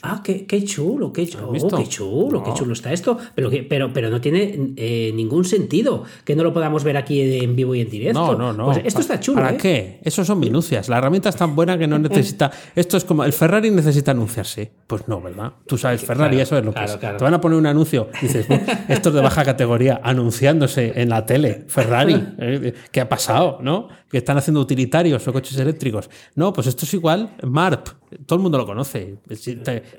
[0.03, 3.17] Ah, qué, chulo, qué chulo, qué chulo, qué chulo está esto.
[3.34, 7.55] Pero, pero, pero no tiene eh, ningún sentido que no lo podamos ver aquí en
[7.55, 8.34] vivo y en directo.
[8.34, 8.65] No, no, no.
[8.65, 9.41] Pues esto está chulo.
[9.41, 9.58] ¿Para ¿eh?
[9.58, 9.99] qué?
[10.03, 10.89] Eso son minucias.
[10.89, 12.35] La herramienta es tan buena que no necesita
[12.76, 14.71] esto es como, el Ferrari necesita anunciarse.
[14.88, 15.54] Pues no, ¿verdad?
[15.67, 17.00] Tú sabes, Ferrari, eso es lo que es.
[17.00, 18.48] Te van a poner un anuncio, dices,
[18.88, 22.74] esto es de baja categoría, anunciándose en la tele, Ferrari, ¿eh?
[22.91, 23.60] ¿qué ha pasado?
[23.62, 23.89] ¿No?
[24.15, 26.10] Que están haciendo utilitarios o coches eléctricos.
[26.36, 27.89] No, pues esto es igual, MARP,
[28.25, 29.17] todo el mundo lo conoce.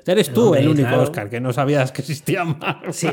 [0.07, 2.89] Eres tú el único, Oscar, que no sabías que existía MARP.
[2.89, 3.07] Sí,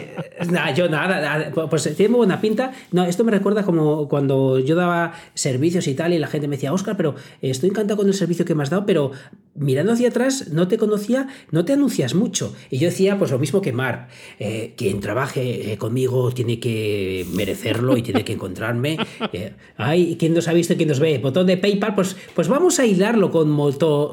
[0.74, 2.72] yo nada, pues tiene muy buena pinta.
[2.90, 6.56] No, esto me recuerda como cuando yo daba servicios y tal, y la gente me
[6.56, 9.10] decía, Oscar, pero estoy encantado con el servicio que me has dado, pero
[9.54, 12.54] mirando hacia atrás no te conocía, no te anuncias mucho.
[12.70, 17.26] Y yo decía, pues lo mismo que Mar, eh, quien trabaje eh, conmigo tiene que
[17.32, 18.98] merecerlo y tiene que encontrarme.
[19.32, 21.18] Eh, ay, ¿quién nos ha visto y quién nos ve?
[21.18, 23.54] Botón de PayPal, pues, pues vamos a hilarlo con,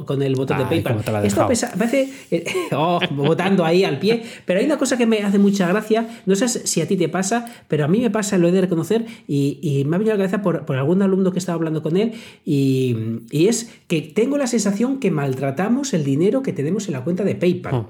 [0.06, 1.25] con el botón de PayPal.
[1.25, 2.10] Esto parece,
[2.71, 6.36] oh, votando ahí al pie, pero hay una cosa que me hace mucha gracia, no
[6.36, 9.06] sé si a ti te pasa, pero a mí me pasa, lo he de reconocer,
[9.27, 12.13] y, me ha venido a la cabeza por, algún alumno que estaba hablando con él,
[12.45, 12.95] y,
[13.32, 17.24] y es que tengo la sensación que maltratamos el dinero que tenemos en la cuenta
[17.24, 17.74] de PayPal.
[17.74, 17.89] Ah.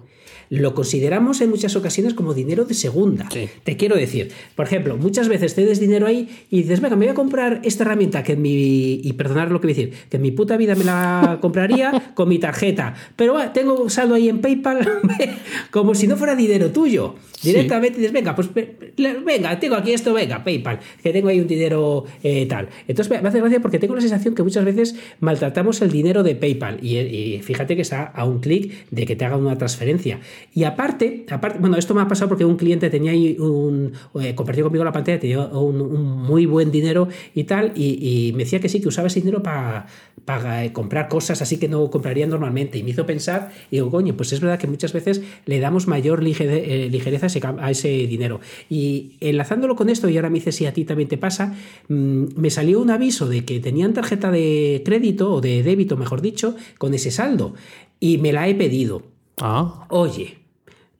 [0.50, 3.30] Lo consideramos en muchas ocasiones como dinero de segunda.
[3.64, 7.06] Te quiero decir, por ejemplo, muchas veces te des dinero ahí y dices, venga, me
[7.06, 9.94] voy a comprar esta herramienta que en mi, y perdonar lo que voy a decir,
[10.10, 14.28] que en mi puta vida me la compraría con mi tarjeta, pero tengo saldo ahí
[14.28, 15.02] en PayPal
[15.72, 17.16] como si no fuera dinero tuyo.
[17.44, 22.06] Directamente dices, venga, pues venga, tengo aquí esto, venga, PayPal, que tengo ahí un dinero
[22.24, 22.70] eh, tal.
[22.88, 26.36] Entonces me hace gracia porque tengo la sensación que muchas veces maltratamos el dinero de
[26.36, 30.20] PayPal y, fíjate que está a un clic de que te haga una transferencia.
[30.54, 34.36] Y aparte, aparte, bueno, esto me ha pasado porque un cliente tenía ahí un, eh,
[34.36, 35.82] compartió conmigo la pantalla, tenía un,
[36.22, 40.66] muy buen dinero y tal, y, me decía que sí, que usaba ese dinero para
[40.66, 42.78] eh, comprar cosas así que no compraría normalmente.
[42.78, 45.88] Y me hizo pensar, y digo, coño, pues es verdad que muchas veces le damos
[45.88, 46.90] mayor eh,
[47.40, 48.40] a ese, dinero.
[48.70, 51.56] Y enlazándolo con esto, y ahora me dice si a ti también te pasa,
[51.88, 56.22] mm, me salió un aviso de que tenían tarjeta de crédito o de débito, mejor
[56.22, 57.54] dicho, con ese saldo.
[58.00, 59.04] Y me la he pedido.
[59.40, 59.86] Ah.
[59.90, 60.38] Oye,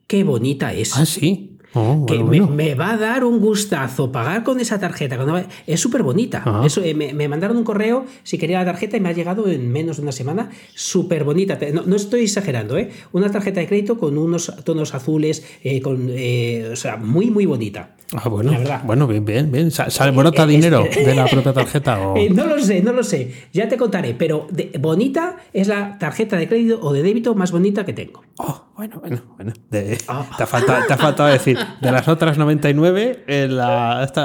[0.06, 0.96] qué bonita es.
[0.96, 1.51] Ah, sí.
[1.74, 5.18] Oh, que Me, va a dar un gustazo pagar con esa tarjeta.
[5.66, 6.62] Es súper bonita.
[6.64, 9.72] Eso, eh, me, mandaron un correo si quería la tarjeta y me ha llegado en
[9.72, 10.50] menos de una semana.
[10.74, 11.58] Súper bonita.
[11.72, 12.90] No, estoy exagerando, ¿eh?
[13.12, 17.46] Una tarjeta de crédito con unos tonos azules, eh, con, eh, o sea, muy, muy
[17.46, 17.96] bonita.
[18.14, 18.52] Ah, bueno,
[18.84, 19.70] bueno, bien, bien, bien.
[19.70, 21.98] ¿Sale bonita dinero de la propia tarjeta?
[22.30, 23.32] no lo sé, no lo sé.
[23.54, 24.46] Ya te contaré, pero
[24.78, 28.22] bonita es la tarjeta de crédito o de débito más bonita que tengo.
[28.36, 29.52] Oh, bueno, bueno, bueno.
[30.08, 30.28] Ah.
[30.36, 34.10] te, ha faltado, decir, de las otras 99, la,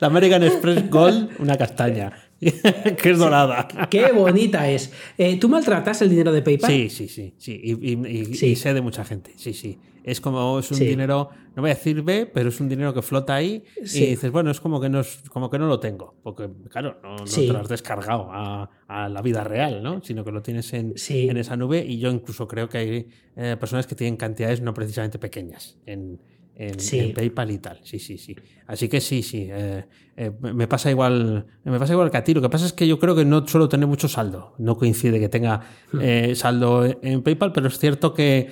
[0.00, 2.12] la, American Express Gold, una castaña.
[2.40, 3.68] que es dorada.
[3.90, 4.92] Qué bonita es.
[5.16, 6.70] Eh, ¿Tú maltratas el dinero de PayPal?
[6.70, 7.34] Sí, sí, sí.
[7.38, 7.60] sí.
[7.62, 9.32] Y, sé de mucha gente.
[9.36, 9.78] Sí, sí.
[10.02, 13.00] Es como es un dinero, no voy a decir B, pero es un dinero que
[13.00, 16.14] flota ahí y dices, bueno, es como que no, es, como que no lo tengo.
[16.22, 18.68] Porque, claro, no, te lo has descargado a,
[19.08, 20.02] la vida real, ¿no?
[20.02, 21.84] Sino que lo tienes en, en, esa nube.
[21.86, 26.20] Y yo incluso creo que hay eh, personas que tienen cantidades no precisamente pequeñas en,
[26.56, 27.80] en, PayPal y tal.
[27.82, 28.36] Sí, sí, sí.
[28.66, 29.48] Así que sí, sí.
[29.50, 29.84] Eh,
[30.16, 31.46] eh, me pasa igual.
[31.64, 32.34] Me pasa igual que a ti.
[32.34, 34.54] Lo que pasa es que yo creo que no suelo tener mucho saldo.
[34.58, 35.60] No coincide que tenga
[35.92, 35.98] hmm.
[36.00, 38.50] eh, saldo en PayPal, pero es cierto que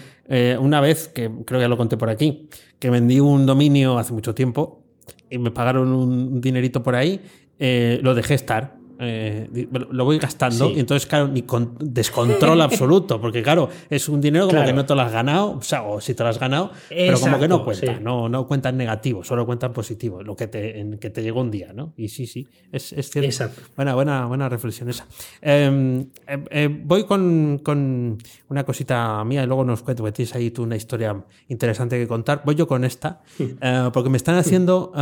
[0.61, 4.15] una vez, que creo que ya lo conté por aquí, que vendí un dominio hace
[4.15, 4.83] mucho tiempo
[5.29, 7.21] y me pagaron un dinerito por ahí,
[7.59, 13.43] lo dejé estar eh, lo voy gastando y entonces, claro, ni con descontrol absoluto, porque
[13.43, 16.15] claro, es un dinero como que no te lo has ganado, o sea, o si
[16.15, 19.45] te lo has ganado, pero como que no cuenta, no, no cuenta en negativo, solo
[19.45, 21.93] cuenta en positivo, lo que te, en, que te llegó un día, ¿no?
[21.97, 23.27] Y sí, sí, es, es cierto.
[23.27, 23.62] Exacto.
[23.77, 25.07] Buena, buena, buena reflexión esa.
[25.41, 30.35] Em, em, em, voy con, con, una cosita mía y luego nos cuento, porque tienes
[30.37, 32.43] ahí tú una historia interesante que contar.
[32.45, 34.93] Voy yo con esta, eh, porque me están haciendo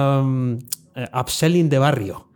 [0.95, 2.30] eh, upselling de barrio.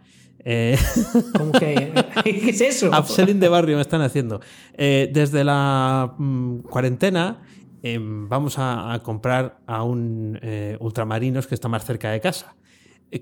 [0.44, 0.78] Eh,
[2.24, 2.90] ¿Qué es eso?
[2.90, 4.40] Upselling de barrio me están haciendo.
[4.74, 7.42] Eh, desde la mm, cuarentena
[7.83, 12.57] em, vamos a, comprar a un eh, ultramarinos que está más cerca de casa.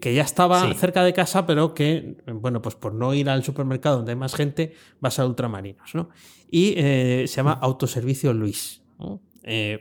[0.01, 3.97] Que ya estaba cerca de casa, pero que, bueno, pues por no ir al supermercado
[3.97, 6.09] donde hay más gente, vas a ultramarinos, ¿no?
[6.51, 8.81] Y se llama Autoservicio Luis.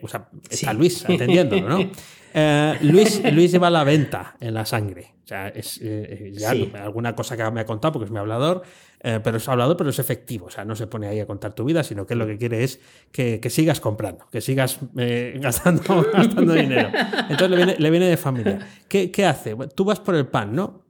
[0.01, 1.89] O sea, está Luis atendiéndolo, ¿no?
[2.81, 7.51] Luis, Luis lleva la venta en la sangre sea, es eh, eh, alguna cosa que
[7.51, 8.63] me ha contado porque es mi hablador,
[9.01, 10.47] eh, pero es hablador, pero es efectivo.
[10.47, 12.63] O sea, no se pone ahí a contar tu vida, sino que lo que quiere
[12.63, 14.79] es que, sigas comprando, que sigas
[15.35, 16.89] gastando, gastando dinero.
[17.29, 18.59] Entonces le viene, de familia.
[18.89, 19.55] ¿Qué, hace?
[19.73, 20.83] Tú vas por el pan, ¿no?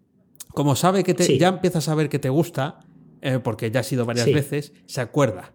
[0.49, 2.79] Como sabe que te, ya empiezas a ver que te gusta,
[3.43, 5.53] porque ya ha sido varias veces, se acuerda.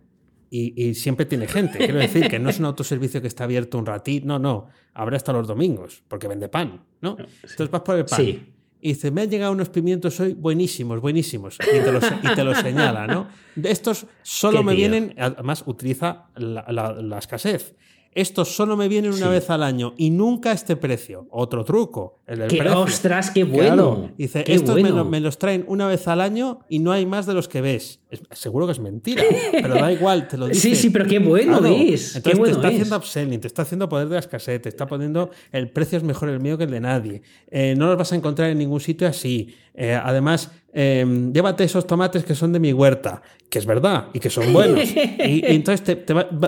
[0.48, 1.78] Y, siempre tiene gente.
[1.78, 5.16] Quiero decir que no es un autoservicio que está abierto un ratito, no, no, abre
[5.16, 7.16] hasta los domingos, porque vende pan, ¿no?
[7.18, 8.18] Entonces vas por el pan.
[8.18, 11.58] Sí y dice, me han llegado unos pimientos hoy buenísimos, buenísimos.
[11.60, 13.26] Y te los, y te los señala, ¿no?
[13.64, 17.74] Estos solo me vienen, además utiliza la, escasez.
[18.16, 21.26] Estos solo me vienen una vez al año y nunca este precio.
[21.30, 22.80] Otro truco, el del precio.
[22.80, 24.10] ¡Ostras, qué bueno!
[24.16, 27.46] Dice, estos Me, los traen una vez al año y no hay más de los
[27.46, 28.00] que ves.
[28.30, 30.60] seguro que es mentira, pero da igual, te lo dice.
[30.60, 32.16] Sí, sí, pero qué bueno es.
[32.16, 35.28] Entonces te está haciendo upselling, te está haciendo poder de la escasez, te está poniendo
[35.52, 37.20] el precio es mejor el mío que el de nadie.
[37.50, 39.54] Eh, no los vas a encontrar en ningún sitio así.
[39.74, 44.20] Eh, además, em, llévate esos tomates que son de mi huerta, que es verdad y
[44.20, 44.88] que son buenos.
[44.94, 46.06] y, entonces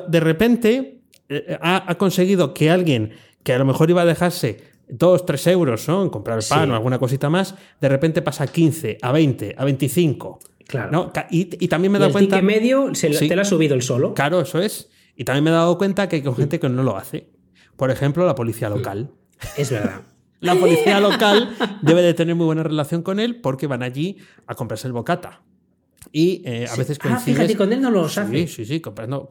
[0.09, 0.98] de repente
[1.29, 3.13] eh, ha, conseguido que alguien
[3.43, 6.03] que a lo mejor iba a dejarse 2, 3 euros ¿no?
[6.03, 9.65] en comprar pan o alguna cosita más, de repente pasa a 15, a 20, a
[9.65, 10.39] 25.
[10.67, 11.13] Claro.
[11.31, 12.37] Y, también me he dado cuenta.
[12.37, 14.13] que medio se te lo ha subido el solo.
[14.15, 14.91] Claro, eso es.
[15.17, 17.31] Y también me he dado cuenta que hay gente que no lo hace.
[17.77, 19.11] Por ejemplo, la policía local.
[19.57, 20.03] Es verdad.
[20.41, 24.55] la policía local debe de tener muy buena relación con él porque van allí a
[24.55, 25.43] comprarse el bocata.
[26.13, 27.23] Y eh, a veces coincides.
[27.23, 28.09] Ah, fíjate, con él no lo.
[28.09, 28.81] Sí, sí, sí.
[28.81, 29.29] Comprando,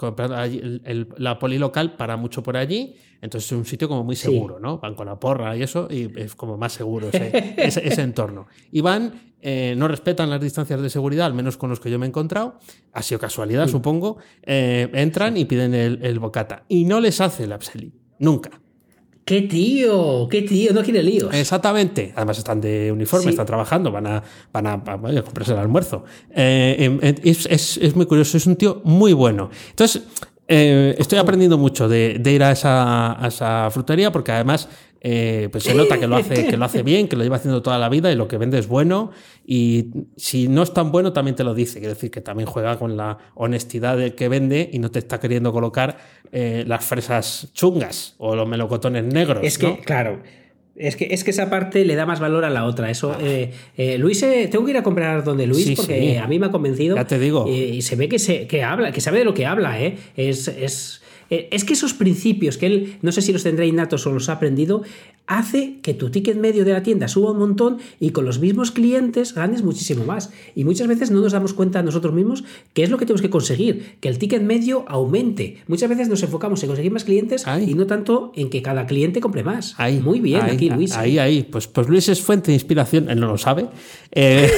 [1.18, 2.96] la poli local para mucho por allí.
[3.22, 4.78] Entonces es un sitio como muy seguro, ¿no?
[4.80, 8.48] Van con la porra y eso, y es como más seguro ese, ese, entorno.
[8.72, 11.98] Y van, eh, no respetan las distancias de seguridad, al menos con los que yo
[11.98, 12.60] me he encontrado.
[12.94, 14.18] Ha sido casualidad, supongo.
[14.44, 16.64] Eh, entran y piden el, el, bocata.
[16.68, 17.94] Y no les hace el upselling.
[18.20, 18.52] Nunca.
[19.28, 20.30] ¡Qué tío!
[20.30, 20.72] ¡Qué tío!
[20.72, 21.34] No quiere líos.
[21.34, 22.14] Exactamente.
[22.16, 24.82] Además están de uniforme, están trabajando, van a, van a,
[25.22, 26.06] comprarse el almuerzo.
[26.34, 29.50] Eh, em, es, muy curioso, es un tío muy bueno.
[29.70, 30.04] Entonces,
[30.48, 34.70] eh, estoy aprendiendo mucho de, ir a esa, a esa, frutería porque además
[35.02, 37.62] eh, pues se nota que lo, hace, que lo hace bien, que lo lleva haciendo
[37.62, 39.12] toda la vida y lo que vende es bueno.
[39.46, 41.80] Y si no es tan bueno, también te lo dice.
[41.80, 45.20] Quiere decir que también juega con la honestidad del que vende y no te está
[45.20, 45.98] queriendo colocar
[46.32, 49.40] eh, las fresas chungas o los melocotones negros.
[49.44, 50.22] Es que, claro.
[50.76, 52.92] Es que, es que esa parte le da más valor a la otra.
[52.92, 53.20] Eso, ah.
[53.22, 54.20] eh, Luis,
[54.52, 56.96] tengo que ir a comprar donde Luis porque a mí me ha convencido.
[56.96, 57.48] Ya te digo.
[57.50, 59.82] y se ve que, se, que habla, que sabe de lo que habla.
[59.82, 59.98] ¿eh?
[60.16, 64.06] Es, es, eh, es que esos principios, que él no sé si los tendrá innatos
[64.08, 64.84] o los ha aprendido,
[65.28, 68.72] hace que tu ticket medio de la tienda suba un montón y con los mismos
[68.72, 70.32] clientes ganes muchísimo más.
[70.56, 73.30] Y muchas veces no nos damos cuenta nosotros mismos que es lo que tenemos que
[73.30, 75.58] conseguir, que el ticket medio aumente.
[75.68, 79.20] Muchas veces nos enfocamos en conseguir más clientes y no tanto en que cada cliente
[79.20, 79.76] compre más.
[80.02, 80.96] Muy bien, aquí Luis.
[80.96, 81.44] Ahí, ahí.
[81.44, 83.68] Pues, pues Luis es fuente de inspiración, él no lo sabe.
[84.12, 84.50] Eh,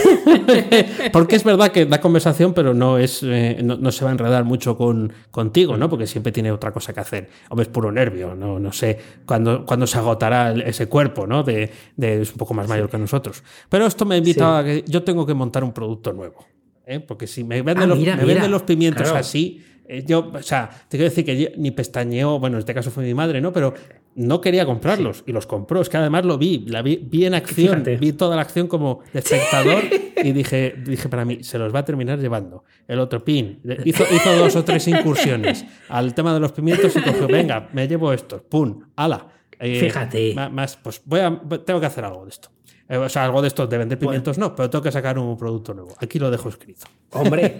[1.11, 4.45] porque es verdad que da conversación, pero no, es, eh, no, se va a enredar
[4.45, 5.89] mucho con, contigo, ¿no?
[5.89, 7.29] Porque siempre tiene otra cosa que hacer.
[7.49, 11.43] o es puro nervio, no, no sé cuándo, cuándo se agotará ese cuerpo, ¿no?
[11.43, 13.43] De, es un poco más mayor que nosotros.
[13.69, 16.45] Pero esto me invita a que yo tengo que montar un producto nuevo.
[16.85, 16.99] ¿eh?
[16.99, 19.63] Porque si me venden, ah, los, me venden los pimientos así,
[20.05, 23.13] yo, o sea, te quiero decir que ni pestañeó, bueno, en este caso fue mi
[23.13, 23.51] madre, ¿no?
[23.51, 23.73] Pero
[24.15, 25.81] no quería comprarlos y los compró.
[25.81, 29.19] Es que además lo vi, la vi, en acción, vi toda la acción como de
[29.19, 29.83] espectador
[30.23, 32.63] y dije, dije para mí, se los va a terminar llevando.
[32.87, 37.01] El otro pin hizo, hizo dos o tres incursiones al tema de los pimientos y
[37.01, 39.27] cogió, venga, me llevo estos, pum, ala.
[39.59, 40.35] Eh, Fíjate.
[40.51, 42.49] Más, pues voy a, tengo que hacer algo de esto.
[42.87, 45.37] Eh, o sea, algo de esto de vender pimientos no, pero tengo que sacar un
[45.37, 45.95] producto nuevo.
[45.99, 46.87] Aquí lo dejo escrito.
[47.11, 47.55] Hombre,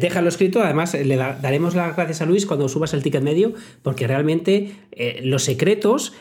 [0.00, 0.62] déjalo escrito.
[0.62, 5.20] Además, le daremos las gracias a Luis cuando subas el ticket medio, porque realmente eh,
[5.24, 6.12] los secretos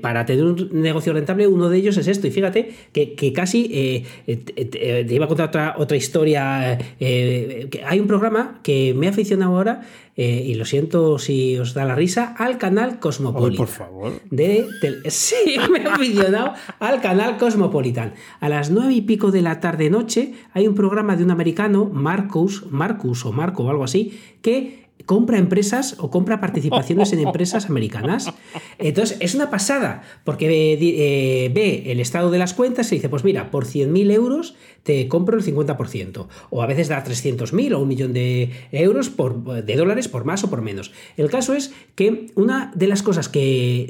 [0.00, 2.26] para tener un negocio rentable, uno de ellos es esto.
[2.26, 6.78] Y fíjate que, casi te, iba a contar otra, otra historia.
[7.00, 9.82] hay un programa que me ha aficionado ahora
[10.18, 13.56] eh, y lo siento si os da la risa, al canal Cosmopolitan.
[13.56, 14.12] por favor.
[14.30, 14.66] De,
[15.08, 18.14] sí, me he aficionado al canal Cosmopolitan.
[18.40, 22.70] A las nueve y pico de la tarde-noche hay un programa de un americano, Marcus,
[22.70, 28.32] Marcus o Marco o algo así, que compra empresas o compra participaciones en empresas americanas.
[28.78, 33.24] Entonces, es una pasada, porque eh, ve, el estado de las cuentas y dice, pues
[33.24, 37.88] mira, por 100.000 euros te compro el 50%, o a veces da 300.000 o un
[37.88, 40.92] millón de euros por, de dólares por más o por menos.
[41.16, 43.40] El caso es que una de las cosas que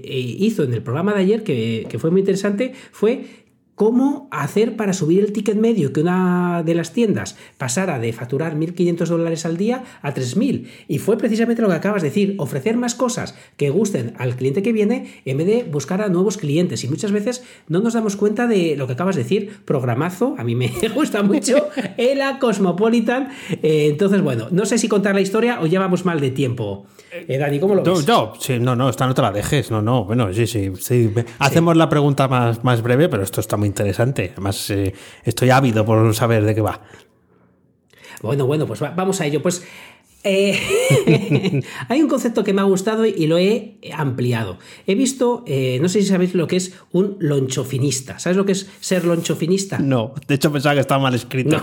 [0.02, 3.46] eh, hizo en el programa de ayer, que fue muy interesante, fue
[3.77, 8.57] cómo hacer para subir el ticket medio, que una de las tiendas pasara de facturar
[8.57, 10.67] 1.500 dólares al día a 3.000.
[10.89, 14.62] Y fue precisamente lo que acabas de decir, ofrecer más cosas que gusten al cliente
[14.62, 16.83] que viene en vez de buscar a nuevos clientes.
[16.85, 20.45] Y muchas veces no nos damos cuenta de lo que acabas de decir, programazo, a
[20.45, 23.29] mí me gusta mucho, ELA Cosmopolitan.
[23.62, 26.87] Eh, entonces, bueno, no sé si contar la historia o llevamos mal de tiempo.
[27.29, 28.05] Eh, Dani, ¿cómo lo ves?
[28.05, 31.12] Yo, sí, no, no, esta no te la dejes, no, no, bueno, sí, sí, sí.
[31.38, 34.31] Hacemos la pregunta más, más breve, pero esto está muy interesante.
[34.33, 34.92] Además, eh,
[35.24, 36.81] estoy ávido por saber de qué va.
[38.22, 39.42] Bueno, bueno, pues vamos a ello.
[39.42, 39.62] Pues
[40.29, 44.59] eh, hay un concepto que me ha gustado y lo he ampliado.
[44.87, 48.18] He visto, eh, no sé si sabéis lo que es un lonchofinista.
[48.18, 49.79] ¿Sabes lo que es ser lonchofinista?
[49.79, 51.62] No, de hecho pensaba que estaba mal escrito.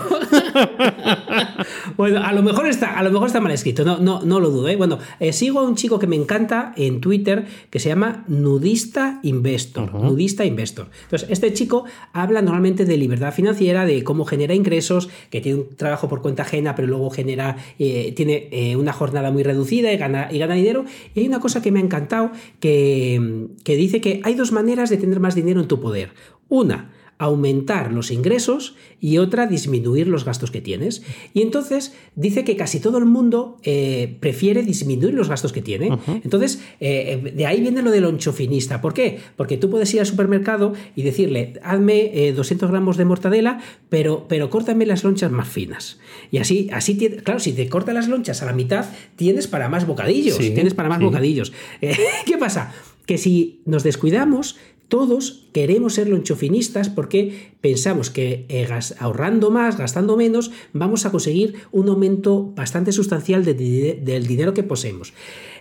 [1.96, 4.50] bueno, a lo mejor está, a lo mejor está mal escrito, no, no, no lo
[4.50, 4.68] dudo.
[4.68, 4.76] ¿eh?
[4.76, 4.98] Bueno,
[5.32, 9.94] sigo a un chico que me encanta en Twitter que se llama Nudista Investor.
[9.94, 10.88] Nudista Investor.
[11.04, 15.76] Entonces, este chico habla normalmente de libertad financiera, de cómo genera ingresos, que tiene un
[15.76, 20.28] trabajo por cuenta ajena, pero luego genera, tiene eh, una jornada muy reducida y gana,
[20.30, 20.84] y gana dinero.
[21.14, 22.30] Y hay una cosa que me ha encantado
[22.60, 26.10] que, que dice que hay dos maneras de tener más dinero en tu poder.
[26.48, 31.02] Una, aumentar los ingresos y otra disminuir los gastos que tienes.
[31.32, 35.96] Y entonces dice que casi todo el mundo eh, prefiere disminuir los gastos que tiene.
[36.22, 38.80] Entonces, eh, de ahí viene lo del lonchofinista.
[38.80, 39.20] ¿Por qué?
[39.36, 44.26] Porque tú puedes ir al supermercado y decirle, hazme 200 eh, gramos de mortadela, pero,
[44.28, 45.98] pero córtame las lonchas más finas.
[46.30, 49.86] Y así, así claro, si te cortas las lonchas a la mitad, tienes para más
[49.86, 50.38] bocadillos.
[50.38, 51.52] tienes para más bocadillos.
[52.26, 52.72] ¿Qué pasa?
[53.06, 54.56] Que si nos descuidamos,
[54.88, 61.54] todos queremos ser lonchofinistas porque pensamos que eh, ahorrando más, gastando menos, vamos a conseguir
[61.70, 65.14] un aumento bastante sustancial del dinero que poseemos.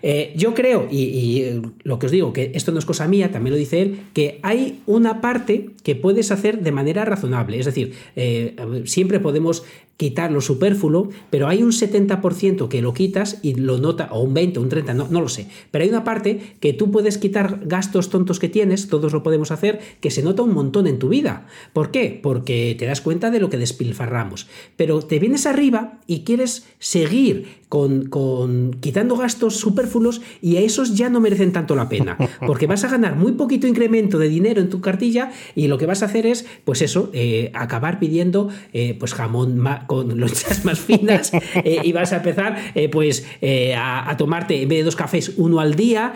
[0.05, 3.53] Eh, yo creo, y, lo que os digo, que esto no es cosa mía, también
[3.53, 7.57] lo dice él, que hay una parte que puedes hacer de manera razonable.
[7.57, 9.63] Es decir, eh, siempre podemos
[9.95, 14.33] quitar lo superfluo, pero hay un 70% que lo quitas y lo nota, o un
[14.33, 15.47] 20, un 30, no, no lo sé.
[15.71, 19.51] Pero hay una parte que tú puedes quitar gastos tontos que tienes, todos lo podemos
[19.51, 21.47] hacer, que se nota un montón en tu vida.
[21.73, 22.19] ¿Por qué?
[22.21, 24.47] Porque te das cuenta de lo que despilfarramos.
[24.75, 30.95] Pero te vienes arriba y quieres seguir con, con quitando gastos superfluos y a esos
[30.95, 34.61] ya no merecen tanto la pena, porque vas a ganar muy poquito incremento de dinero
[34.61, 38.49] en tu cartilla y lo que vas a hacer es, pues eso, eh, acabar pidiendo
[38.73, 42.57] eh, pues jamón con lonchas más finas eh, y vas a empezar
[42.91, 46.13] pues eh, a, tomarte en vez de dos cafés uno al día,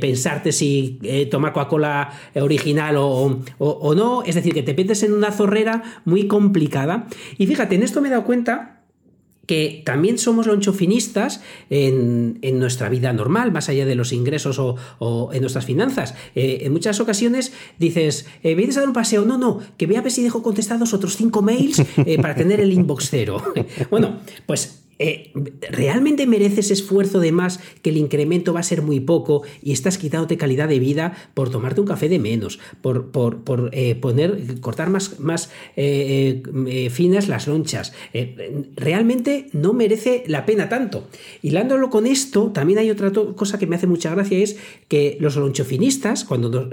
[0.00, 0.98] pensarte si
[1.30, 7.06] tomar Coca-Cola original o, no, es decir, que te metes en una zorrera muy complicada.
[7.36, 8.78] Y fíjate, en esto me he dado cuenta
[9.48, 15.30] que también somos lonchofinistas en, en, nuestra vida normal, más allá de los ingresos o,
[15.32, 16.14] en nuestras finanzas.
[16.34, 19.24] Eh, en muchas ocasiones dices, eh, ¿vienes a dar un paseo?
[19.24, 22.60] No, no, que voy a ver si dejo contestados otros cinco mails eh, para tener
[22.60, 23.42] el inbox cero.
[23.90, 25.30] bueno, pues eh,
[25.70, 29.96] ¿realmente mereces esfuerzo de más que el incremento va a ser muy poco y estás
[29.96, 34.90] quitándote calidad de vida por tomarte un café de menos, por, por, eh, poner, cortar
[34.90, 36.42] más, más eh,
[36.90, 37.92] finas las lonchas?
[38.76, 41.08] realmente no merece la pena tanto.
[41.42, 44.56] Hilándolo con esto, también hay otra cosa que me hace mucha gracia, es
[44.88, 46.70] que los lonchofinistas, cuando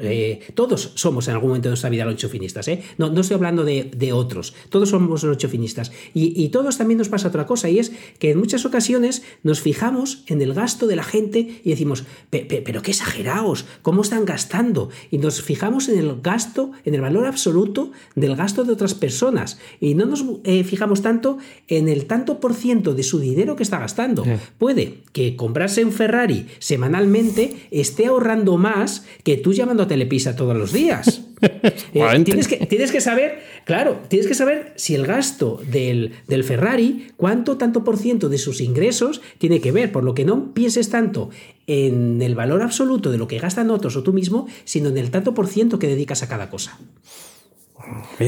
[0.53, 4.53] todos somos en algún momento de nuestra vida lonchofinistas, no, no estoy hablando de, otros,
[4.69, 8.39] todos somos lonchofinistas, y, y todos también nos pasa otra cosa, y es que en
[8.39, 13.65] muchas ocasiones nos fijamos en el gasto de la gente y decimos, pero qué exagerados,
[13.81, 14.89] ¿cómo están gastando?
[15.11, 19.59] Y nos fijamos en el gasto, en el valor absoluto del gasto de otras personas
[19.79, 21.37] y no nos eh, fijamos tanto
[21.67, 24.25] en el tanto por ciento de su dinero que está gastando.
[24.57, 30.55] Puede que comprarse un Ferrari semanalmente esté ahorrando más que tú llamando a Telepisa todos
[30.55, 31.21] los días.
[31.93, 36.43] Eh, tienes, que, tienes que saber, claro, tienes que saber si el gasto del, del
[36.43, 40.53] Ferrari, cuánto tanto por ciento de sus ingresos tiene que ver, por lo que no
[40.53, 41.29] pienses tanto
[41.67, 45.09] en el valor absoluto de lo que gastan otros o tú mismo, sino en el
[45.09, 46.77] tanto por ciento que dedicas a cada cosa.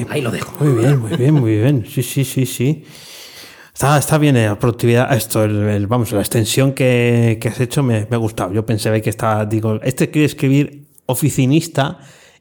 [0.10, 0.64] Ahí lo dejo.
[0.64, 1.86] Muy bien, muy bien, muy bien.
[1.88, 2.84] Sí, sí, sí, sí.
[3.74, 8.08] Está, está bien la productividad, esto, el, vamos, la extensión que, que has hecho me,
[8.10, 8.52] me, ha gustado.
[8.54, 12.00] Yo pensé que estaba, digo, este quiere escribir oficinista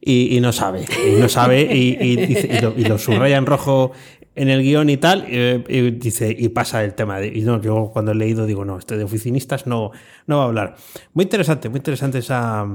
[0.08, 3.90] y, no sabe, y no sabe, y, y, lo, y, lo, subraya en rojo
[4.36, 7.18] en el guion y tal, y, dice, y pasa el tema.
[7.18, 9.90] De, y no, yo cuando he leído digo, no, este de oficinistas no,
[10.26, 10.76] no va a hablar.
[11.12, 12.66] Muy interesante, muy interesante esa,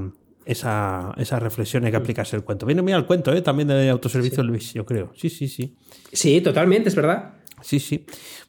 [0.44, 2.66] esa, esa reflexión que aplicas el cuento.
[2.66, 3.40] Viene muy al cuento, ¿eh?
[3.40, 5.12] también de autoservicio Luis, yo creo.
[5.16, 5.74] Sí, sí, sí.
[6.12, 7.34] Sí, totalmente, es verdad.
[7.62, 8.04] Sí, sí.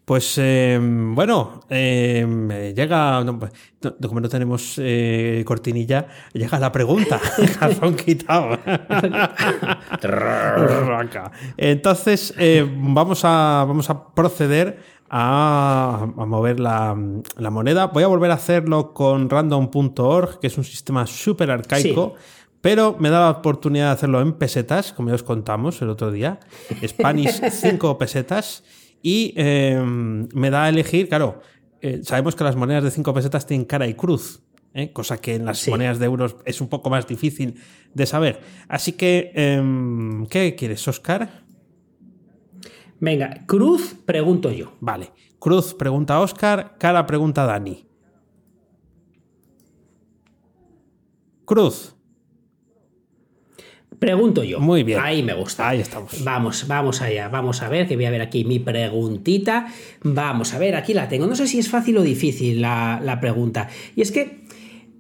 [0.06, 3.54] Pues eh, bueno, eh, llega, pues,
[4.02, 7.22] como no tenemos eh, cortinilla, llega la pregunta.
[7.60, 8.60] Calzón quitado.
[11.56, 12.34] Entonces,
[12.76, 16.96] vamos, a, vamos a proceder a, mover la,
[17.50, 17.88] moneda.
[17.88, 22.16] Voy a volver a hacerlo con random.org, que es un sistema súper arcaico.
[22.60, 26.12] Pero me da la oportunidad de hacerlo en pesetas, como ya os contamos el otro
[26.12, 26.40] día.
[26.86, 28.64] Spanish 5 pesetas.
[29.04, 31.42] Y em, me da a elegir, claro,
[31.82, 34.42] eh, sabemos que las monedas de 5 pesetas tienen cara y cruz,
[34.74, 34.94] ¿eh?
[34.94, 37.62] cosa que en las monedas de euros es un poco más difícil
[37.94, 38.40] de saber.
[38.70, 41.44] Así que, em, ¿qué quieres, Oscar?
[43.02, 44.78] Venga, cruz pregunto yo.
[44.80, 47.86] Vale, cruz pregunta Oscar, cara pregunta Dani.
[51.44, 51.94] Cruz.
[54.04, 54.60] Pregunto yo.
[54.60, 55.00] Muy bien.
[55.02, 55.70] Ahí me gusta.
[55.70, 56.26] Ahí estamos.
[56.26, 57.30] Vamos, vamos allá.
[57.30, 59.68] Vamos a ver, que voy a ver aquí mi preguntita.
[60.02, 61.26] Vamos a ver, aquí la tengo.
[61.26, 63.70] No sé si es fácil o difícil la, pregunta.
[63.96, 64.42] Y es que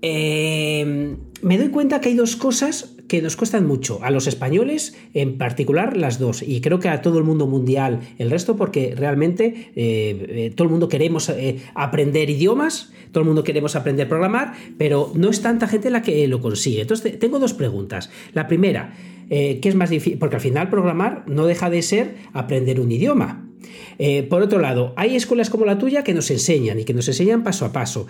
[0.01, 3.99] eh, me doy cuenta que hay dos cosas que nos cuestan mucho.
[4.01, 6.41] A los españoles, en particular, las dos.
[6.41, 10.65] Y creo que a todo el mundo mundial el resto, porque realmente eh, eh, todo
[10.65, 11.31] el mundo queremos
[11.75, 16.01] aprender idiomas, todo el mundo queremos aprender a programar, pero no es tanta gente la
[16.01, 16.81] que lo consigue.
[16.81, 18.09] Entonces, tengo dos preguntas.
[18.33, 18.95] La primera,
[19.29, 20.17] ¿qué es más difícil?
[20.17, 23.47] Porque al final programar no deja de ser aprender un idioma.
[24.27, 27.43] por otro lado, hay escuelas como la tuya que nos enseñan y que nos enseñan
[27.43, 28.07] paso a paso.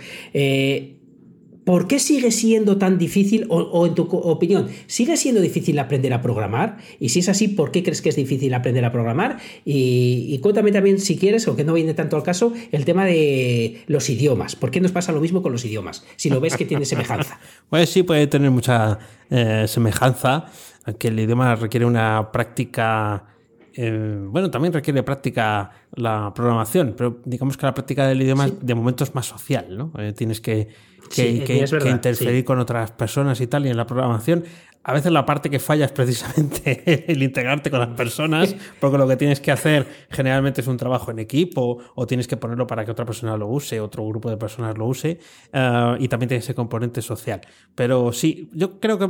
[1.64, 6.22] ¿Por qué sigue siendo tan difícil, o, en tu opinión, sigue siendo difícil aprender a
[6.22, 6.78] programar?
[7.00, 9.38] Y si es así, ¿por qué crees que es difícil aprender a programar?
[9.64, 14.10] Y, cuéntame también, si quieres, aunque no viene tanto al caso, el tema de los
[14.10, 14.56] idiomas.
[14.56, 16.06] ¿Por qué nos pasa lo mismo con los idiomas?
[16.18, 17.40] Si lo ves que tiene semejanza.
[17.70, 19.00] pues sí, puede tener mucha
[19.30, 20.48] eh, semejanza.
[20.86, 23.33] aunque el idioma requiere una práctica
[23.76, 28.76] eh, bueno, también requiere práctica la programación, pero digamos que la práctica del idioma de
[28.76, 29.92] momento es más social, ¿no?
[29.98, 30.68] Eh, tienes que,
[31.10, 34.44] que, interferir con otras personas y tal, y en la programación
[34.84, 39.08] a veces la parte que falla es precisamente el integrarte con las personas, porque lo
[39.08, 42.84] que tienes que hacer generalmente es un trabajo en equipo o tienes que ponerlo para
[42.84, 45.20] que otra persona lo use, otro grupo de personas lo use,
[45.54, 47.42] eh, y también tiene ese componente social.
[47.76, 49.10] Pero sí, yo creo que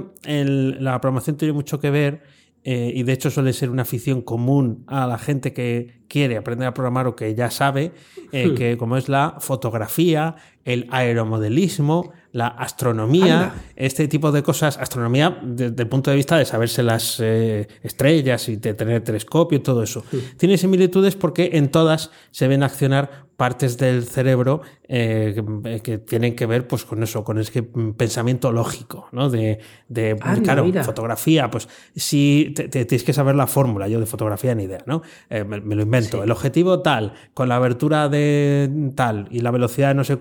[0.80, 4.84] la programación tiene mucho que ver eh, y de hecho suele ser una afición común
[4.88, 7.92] a la gente que quiere aprender a programar o que ya sabe,
[8.32, 10.36] eh, que como es la fotografía,
[10.66, 16.46] el aeromodelismo, la astronomía, este tipo de cosas, astronomía desde el punto de vista de
[16.46, 20.04] saberse las eh, estrellas y de tener telescopio y todo eso.
[20.12, 20.38] Hmm.
[20.38, 26.46] Tiene similitudes porque en todas se ven accionar partes del cerebro eh, que, tienen que
[26.46, 29.30] ver pues, con eso, con ese pensamiento lógico, ¿no?
[29.30, 34.64] De, de claro, fotografía, pues si tienes que saber la fórmula, yo de fotografía ni
[34.64, 35.02] idea, ¿no?
[35.30, 36.24] Eh, me, lo invento.
[36.24, 40.18] El objetivo tal, con la abertura de tal y la velocidad de no sé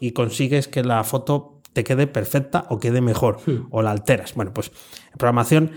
[0.00, 3.68] y consigues que la foto te quede perfecta o quede mejor, hmm.
[3.70, 4.34] o la alteras.
[4.34, 4.68] Bueno, pues
[5.12, 5.72] en programación,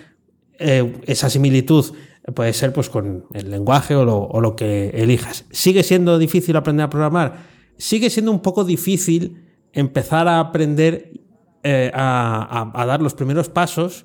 [0.58, 1.94] eh, esa similitud
[2.34, 5.46] puede ser pues con el lenguaje o lo, que elijas.
[5.52, 7.48] ¿Sigue siendo difícil aprender a programar?
[7.78, 11.12] Sigue siendo un poco difícil empezar a aprender
[11.64, 14.04] eh, a, dar los primeros pasos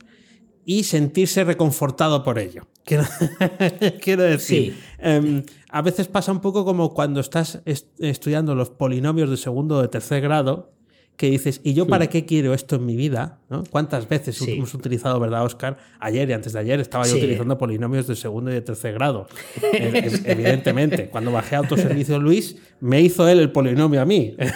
[0.65, 2.67] y sentirse reconfortado por ello.
[4.01, 5.43] Quiero, decir, em,
[5.75, 7.61] a veces pasa un poco como cuando estás
[7.99, 10.71] estudiando los polinomios de segundo o de tercer grado
[11.17, 13.41] que dices, ¿y yo para qué quiero esto en mi vida?
[13.71, 15.77] ¿Cuántas veces hemos utilizado, verdad, Oscar?
[15.99, 19.27] Ayer y antes de ayer estaba yo utilizando polinomios de segundo y de tercer grado.
[19.73, 24.37] Evidentemente, cuando bajé a autoservicio Luis, me hizo él el polinomio a mí.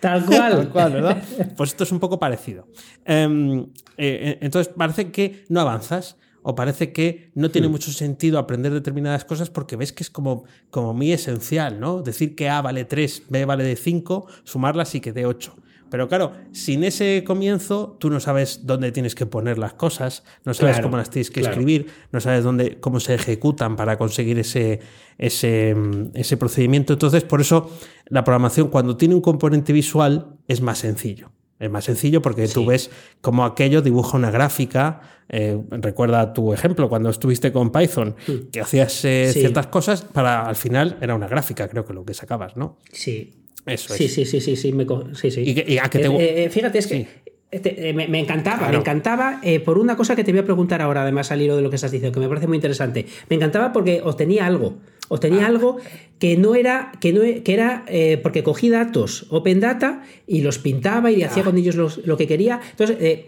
[0.00, 0.52] Tal cual.
[0.52, 1.22] Tal cual, ¿verdad?
[1.58, 2.66] Pues esto es un poco parecido.
[3.04, 3.66] Em, eh,
[3.98, 7.72] eh, entonces, parece que no avanzas o parece que no tiene hmm.
[7.72, 12.02] mucho sentido aprender determinadas cosas porque ves que es como, como muy esencial, ¿no?
[12.02, 15.56] Decir que A vale 3, B vale de 5, sumarlas y que dé 8.
[15.92, 20.54] Pero claro, sin ese comienzo, tú no sabes dónde tienes que poner las cosas, no
[20.54, 24.80] sabes cómo las tienes que escribir, no sabes dónde, cómo se ejecutan para conseguir ese,
[25.18, 25.76] ese,
[26.14, 26.94] ese procedimiento.
[26.94, 27.70] Entonces, por eso
[28.06, 31.30] la programación, cuando tiene un componente visual, es más sencillo.
[31.62, 32.90] Es más sencillo porque tú ves
[33.20, 35.00] cómo aquello dibuja una gráfica.
[35.28, 38.50] Eh, recuerda tu ejemplo cuando estuviste con Python, hmm.
[38.50, 42.14] que hacías eh, ciertas cosas para al final era una gráfica, creo que lo que
[42.14, 42.78] sacabas, ¿no?
[42.90, 43.32] Sí.
[43.64, 44.72] Eso sí, sí, sí, sí, sí,
[45.14, 45.64] sí, sí.
[45.68, 46.44] Y, a que te...
[46.44, 47.06] Eh, fíjate, es que
[47.48, 51.30] este, me, encantaba, me encantaba por una cosa que te voy a preguntar ahora, además
[51.30, 53.06] al hilo de lo que estás diciendo, que me parece muy interesante.
[53.28, 54.78] Me encantaba porque obtenía algo
[55.12, 55.76] obtenía algo
[56.18, 60.58] que no era, que no, que era eh, porque cogí datos Open Data y los
[60.58, 62.60] pintaba y hacía con ellos lo que quería.
[62.70, 63.26] Entonces, eh,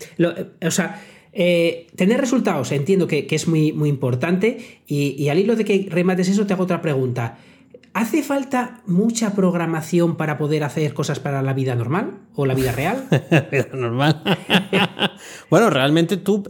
[0.66, 5.64] o sea, eh, tener resultados entiendo que, es muy, muy importante y, al hilo de
[5.66, 7.36] que remates eso te hago otra pregunta.
[7.92, 12.72] ¿Hace falta mucha programación para poder hacer cosas para la vida normal o la vida
[12.72, 13.06] real?
[13.52, 14.22] vida normal.
[15.50, 16.44] bueno, realmente tú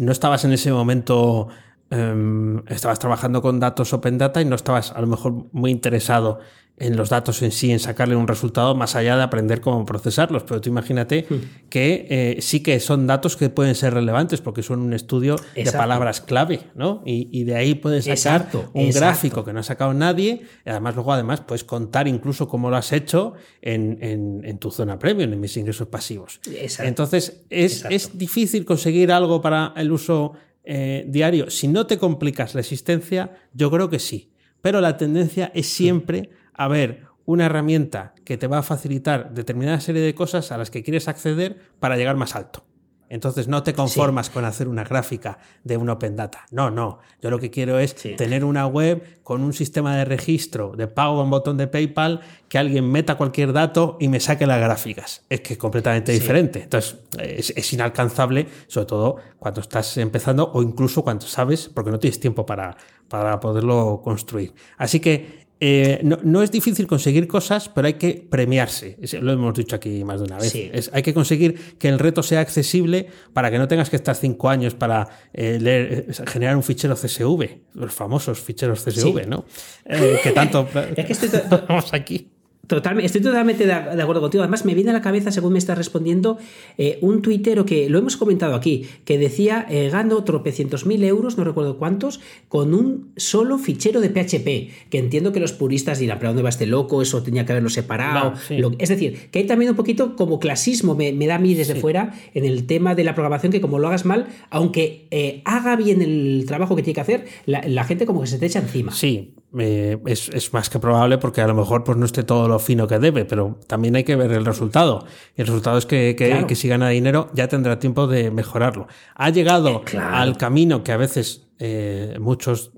[0.00, 1.48] no estabas en ese momento
[1.96, 6.40] Em, estabas trabajando con datos Open Data y no estabas a lo mejor muy interesado
[6.78, 10.42] en los datos en sí, en sacarle un resultado más allá de aprender cómo procesarlos.
[10.42, 11.68] Pero tú imagínate hmm.
[11.70, 15.72] que eh, sí que son datos que pueden ser relevantes porque son un estudio de
[15.72, 17.02] palabras clave, ¿no?
[17.06, 20.42] Y, de ahí puedes sacar un gráfico que no ha sacado nadie.
[20.66, 25.32] Y además, luego, además, puedes contar incluso cómo lo has hecho en, tu zona premium,
[25.32, 26.40] en mis ingresos pasivos.
[26.80, 30.34] Entonces, es, es difícil conseguir algo para el uso
[30.66, 34.32] eh, diario, si no te complicas la existencia, yo creo que sí.
[34.60, 39.80] Pero la tendencia es siempre a ver una herramienta que te va a facilitar determinada
[39.80, 42.65] serie de cosas a las que quieres acceder para llegar más alto.
[43.08, 46.46] Entonces no te conformas con hacer una gráfica de un Open Data.
[46.50, 46.98] No, no.
[47.22, 51.22] Yo lo que quiero es tener una web con un sistema de registro, de pago
[51.22, 55.22] un botón de PayPal, que alguien meta cualquier dato y me saque las gráficas.
[55.28, 56.62] Es que es completamente diferente.
[56.64, 62.20] Entonces es, inalcanzable, sobre todo cuando estás empezando o incluso cuando sabes, porque no tienes
[62.20, 62.76] tiempo para,
[63.08, 64.54] para poderlo construir.
[64.78, 68.98] Así que eh, no, es difícil conseguir cosas, pero hay que premiarse.
[69.20, 70.90] Lo hemos dicho aquí más de una vez.
[70.92, 74.50] hay que conseguir que el reto sea accesible para que no tengas que estar cinco
[74.50, 79.44] años para eh, leer, eh, generar un fichero CSV, los famosos ficheros CSV, ¿no?
[79.86, 80.68] que tanto.
[80.96, 81.30] es que estoy
[81.68, 82.35] vamos aquí.
[82.66, 84.42] Totalmente, estoy totalmente de, acuerdo contigo.
[84.42, 86.38] Además, me viene a la cabeza, según me estás respondiendo,
[86.78, 91.38] eh, un tuitero que lo hemos comentado aquí, que decía eh, gano tropecientos mil euros,
[91.38, 94.90] no recuerdo cuántos, con un solo fichero de PHP.
[94.90, 97.02] Que entiendo que los puristas dirán, ¿pero dónde va este loco?
[97.02, 98.34] Eso tenía que haberlo separado.
[98.78, 102.14] es decir, que hay también un poquito como clasismo, me, da a mí desde fuera,
[102.34, 106.02] en el tema de la programación, que como lo hagas mal, aunque eh, haga bien
[106.02, 108.92] el trabajo que tiene que hacer, la, la gente como que se te echa encima.
[108.92, 112.58] Sí, eh, es, más que probable porque a lo mejor pues, no esté todo lo
[112.58, 115.06] fino que debe, pero también hay que ver el resultado.
[115.36, 118.86] Y el resultado es que, que, si gana dinero ya tendrá tiempo de mejorarlo.
[119.14, 122.72] Ha llegado eh, al camino que a veces eh, muchos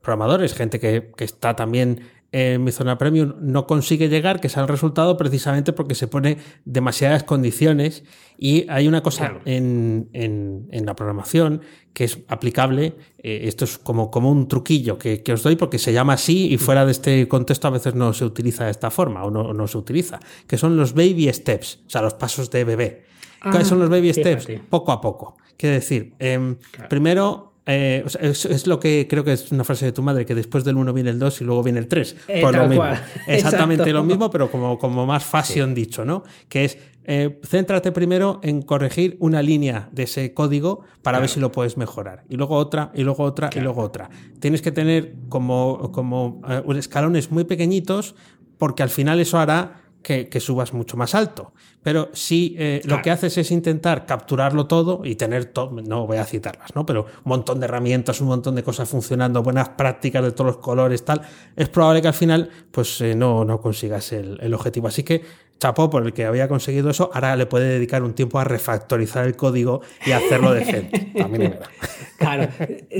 [0.00, 4.56] programadores, gente que, que está también en mi zona premium no consigue llegar, que es
[4.56, 8.04] el resultado precisamente porque se pone demasiadas condiciones
[8.36, 11.62] y hay una cosa en, en, la programación
[11.94, 15.92] que es aplicable, eh, esto es como, como un truquillo que, os doy porque se
[15.92, 19.24] llama así y fuera de este contexto a veces no se utiliza de esta forma
[19.24, 22.64] o no, no se utiliza, que son los baby steps, o sea, los pasos de
[22.64, 23.04] bebé.
[23.40, 24.48] ¿Cuáles ah, son los baby steps?
[24.68, 25.36] Poco a poco.
[25.56, 26.56] Quiere decir, em,
[26.88, 30.64] primero eh, es, lo que creo que es una frase de tu madre, que después
[30.64, 32.16] del 1 viene el 2 y luego viene el 3.
[32.28, 32.84] Eh, lo mismo.
[33.26, 36.22] Exactamente lo mismo, pero como, como más fashion dicho, ¿no?
[36.48, 41.40] Que es, eh, céntrate primero en corregir una línea de ese código para ver si
[41.40, 42.24] lo puedes mejorar.
[42.30, 44.08] Y luego otra, y luego otra, y luego otra.
[44.40, 46.40] Tienes que tener como, como
[46.74, 48.14] escalones muy pequeñitos
[48.56, 51.52] porque al final eso hará que, subas mucho más alto.
[51.82, 56.16] Pero si eh, lo que haces es intentar capturarlo todo y tener todo, no voy
[56.16, 56.86] a citarlas, ¿no?
[56.86, 60.56] Pero un montón de herramientas, un montón de cosas funcionando, buenas prácticas de todos los
[60.58, 61.20] colores, tal,
[61.54, 64.88] es probable que al final, pues eh, no, no consigas el, el objetivo.
[64.88, 65.22] Así que
[65.58, 69.26] chapó por el que había conseguido eso, ahora le puede dedicar un tiempo a refactorizar
[69.26, 71.10] el código y hacerlo decente.
[71.16, 71.52] También es
[72.18, 72.48] Claro,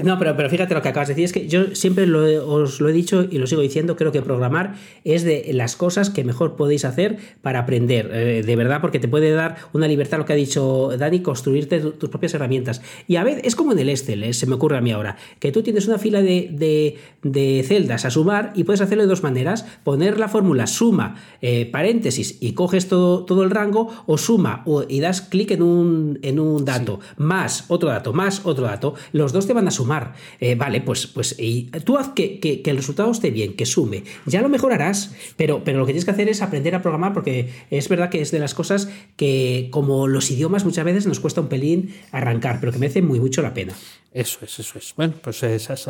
[0.04, 2.04] no, pero, pero fíjate lo que acabas de decir, es que yo siempre
[2.38, 6.08] os lo he dicho y lo sigo diciendo, creo que programar es de las cosas
[6.10, 10.18] que mejor podéis hacer para aprender, eh, de verdad, porque te puede dar una libertad,
[10.18, 12.80] lo que ha dicho Dani, construirte tus propias herramientas.
[13.08, 15.16] Y a veces es como en el Excel, eh, se me ocurre a mí ahora,
[15.40, 19.24] que tú tienes una fila de, de, celdas a sumar y puedes hacerlo de dos
[19.24, 24.64] maneras, poner la fórmula suma, eh, paréntesis y coges todo, todo el rango o suma
[24.88, 29.32] y das clic en un, en un dato, más otro dato, más otro dato, los
[29.32, 30.14] dos te van a sumar.
[30.40, 34.04] Eh, vale, pues, pues y tú haz que, que, el resultado esté bien, que sume,
[34.26, 37.50] ya lo mejorarás, pero, pero lo que tienes que hacer es aprender a programar porque
[37.70, 41.40] es verdad que es de las cosas que como los idiomas muchas veces nos cuesta
[41.40, 43.74] un pelín arrancar, pero que merece muy mucho la pena.
[44.10, 44.94] Eso es, eso es.
[44.96, 45.86] Bueno, pues esa es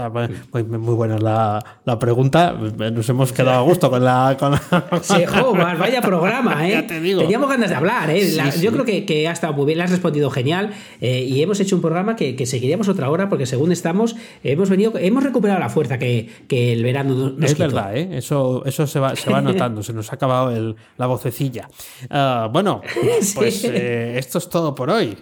[0.52, 2.52] muy, muy buena la, la, pregunta.
[2.52, 4.36] Nos hemos quedado a gusto con la.
[4.38, 4.54] Con
[5.02, 5.24] Sí,
[5.78, 6.82] vaya programa, ¿eh?
[6.82, 8.30] Teníamos ganas de hablar, ¿eh?
[8.60, 10.70] Yo creo que, que, ha estado muy bien, le has respondido genial.
[11.00, 14.70] Eh, y hemos hecho un programa que, que, seguiríamos otra hora, porque según estamos, hemos
[14.70, 18.08] venido, hemos recuperado la fuerza que, que el verano nos Es verdad, ¿eh?
[18.12, 21.68] Eso, eso se va, se va notando, se nos ha acabado el, la vocecilla.
[22.10, 22.80] Ah, bueno,
[23.34, 25.16] pues eh, esto es todo por hoy.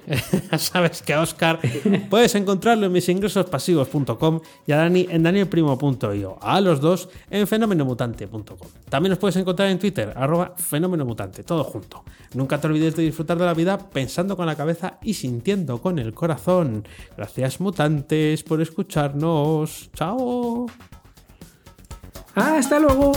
[0.59, 1.59] Sabes que Oscar
[2.11, 6.39] puedes encontrarlo en misingresospasivos.com y a Dani en danielprimo.io.
[6.41, 8.69] A los dos en fenomenomutante.com.
[8.89, 12.05] También nos puedes encontrar en Twitter, arroba fenomenomutante, todo junto.
[12.35, 15.99] Nunca te olvides de disfrutar de la vida pensando con la cabeza y sintiendo con
[15.99, 16.87] el corazón.
[17.17, 19.91] Gracias mutantes por escucharnos.
[19.93, 20.67] Chao.
[22.35, 23.13] Hasta luego.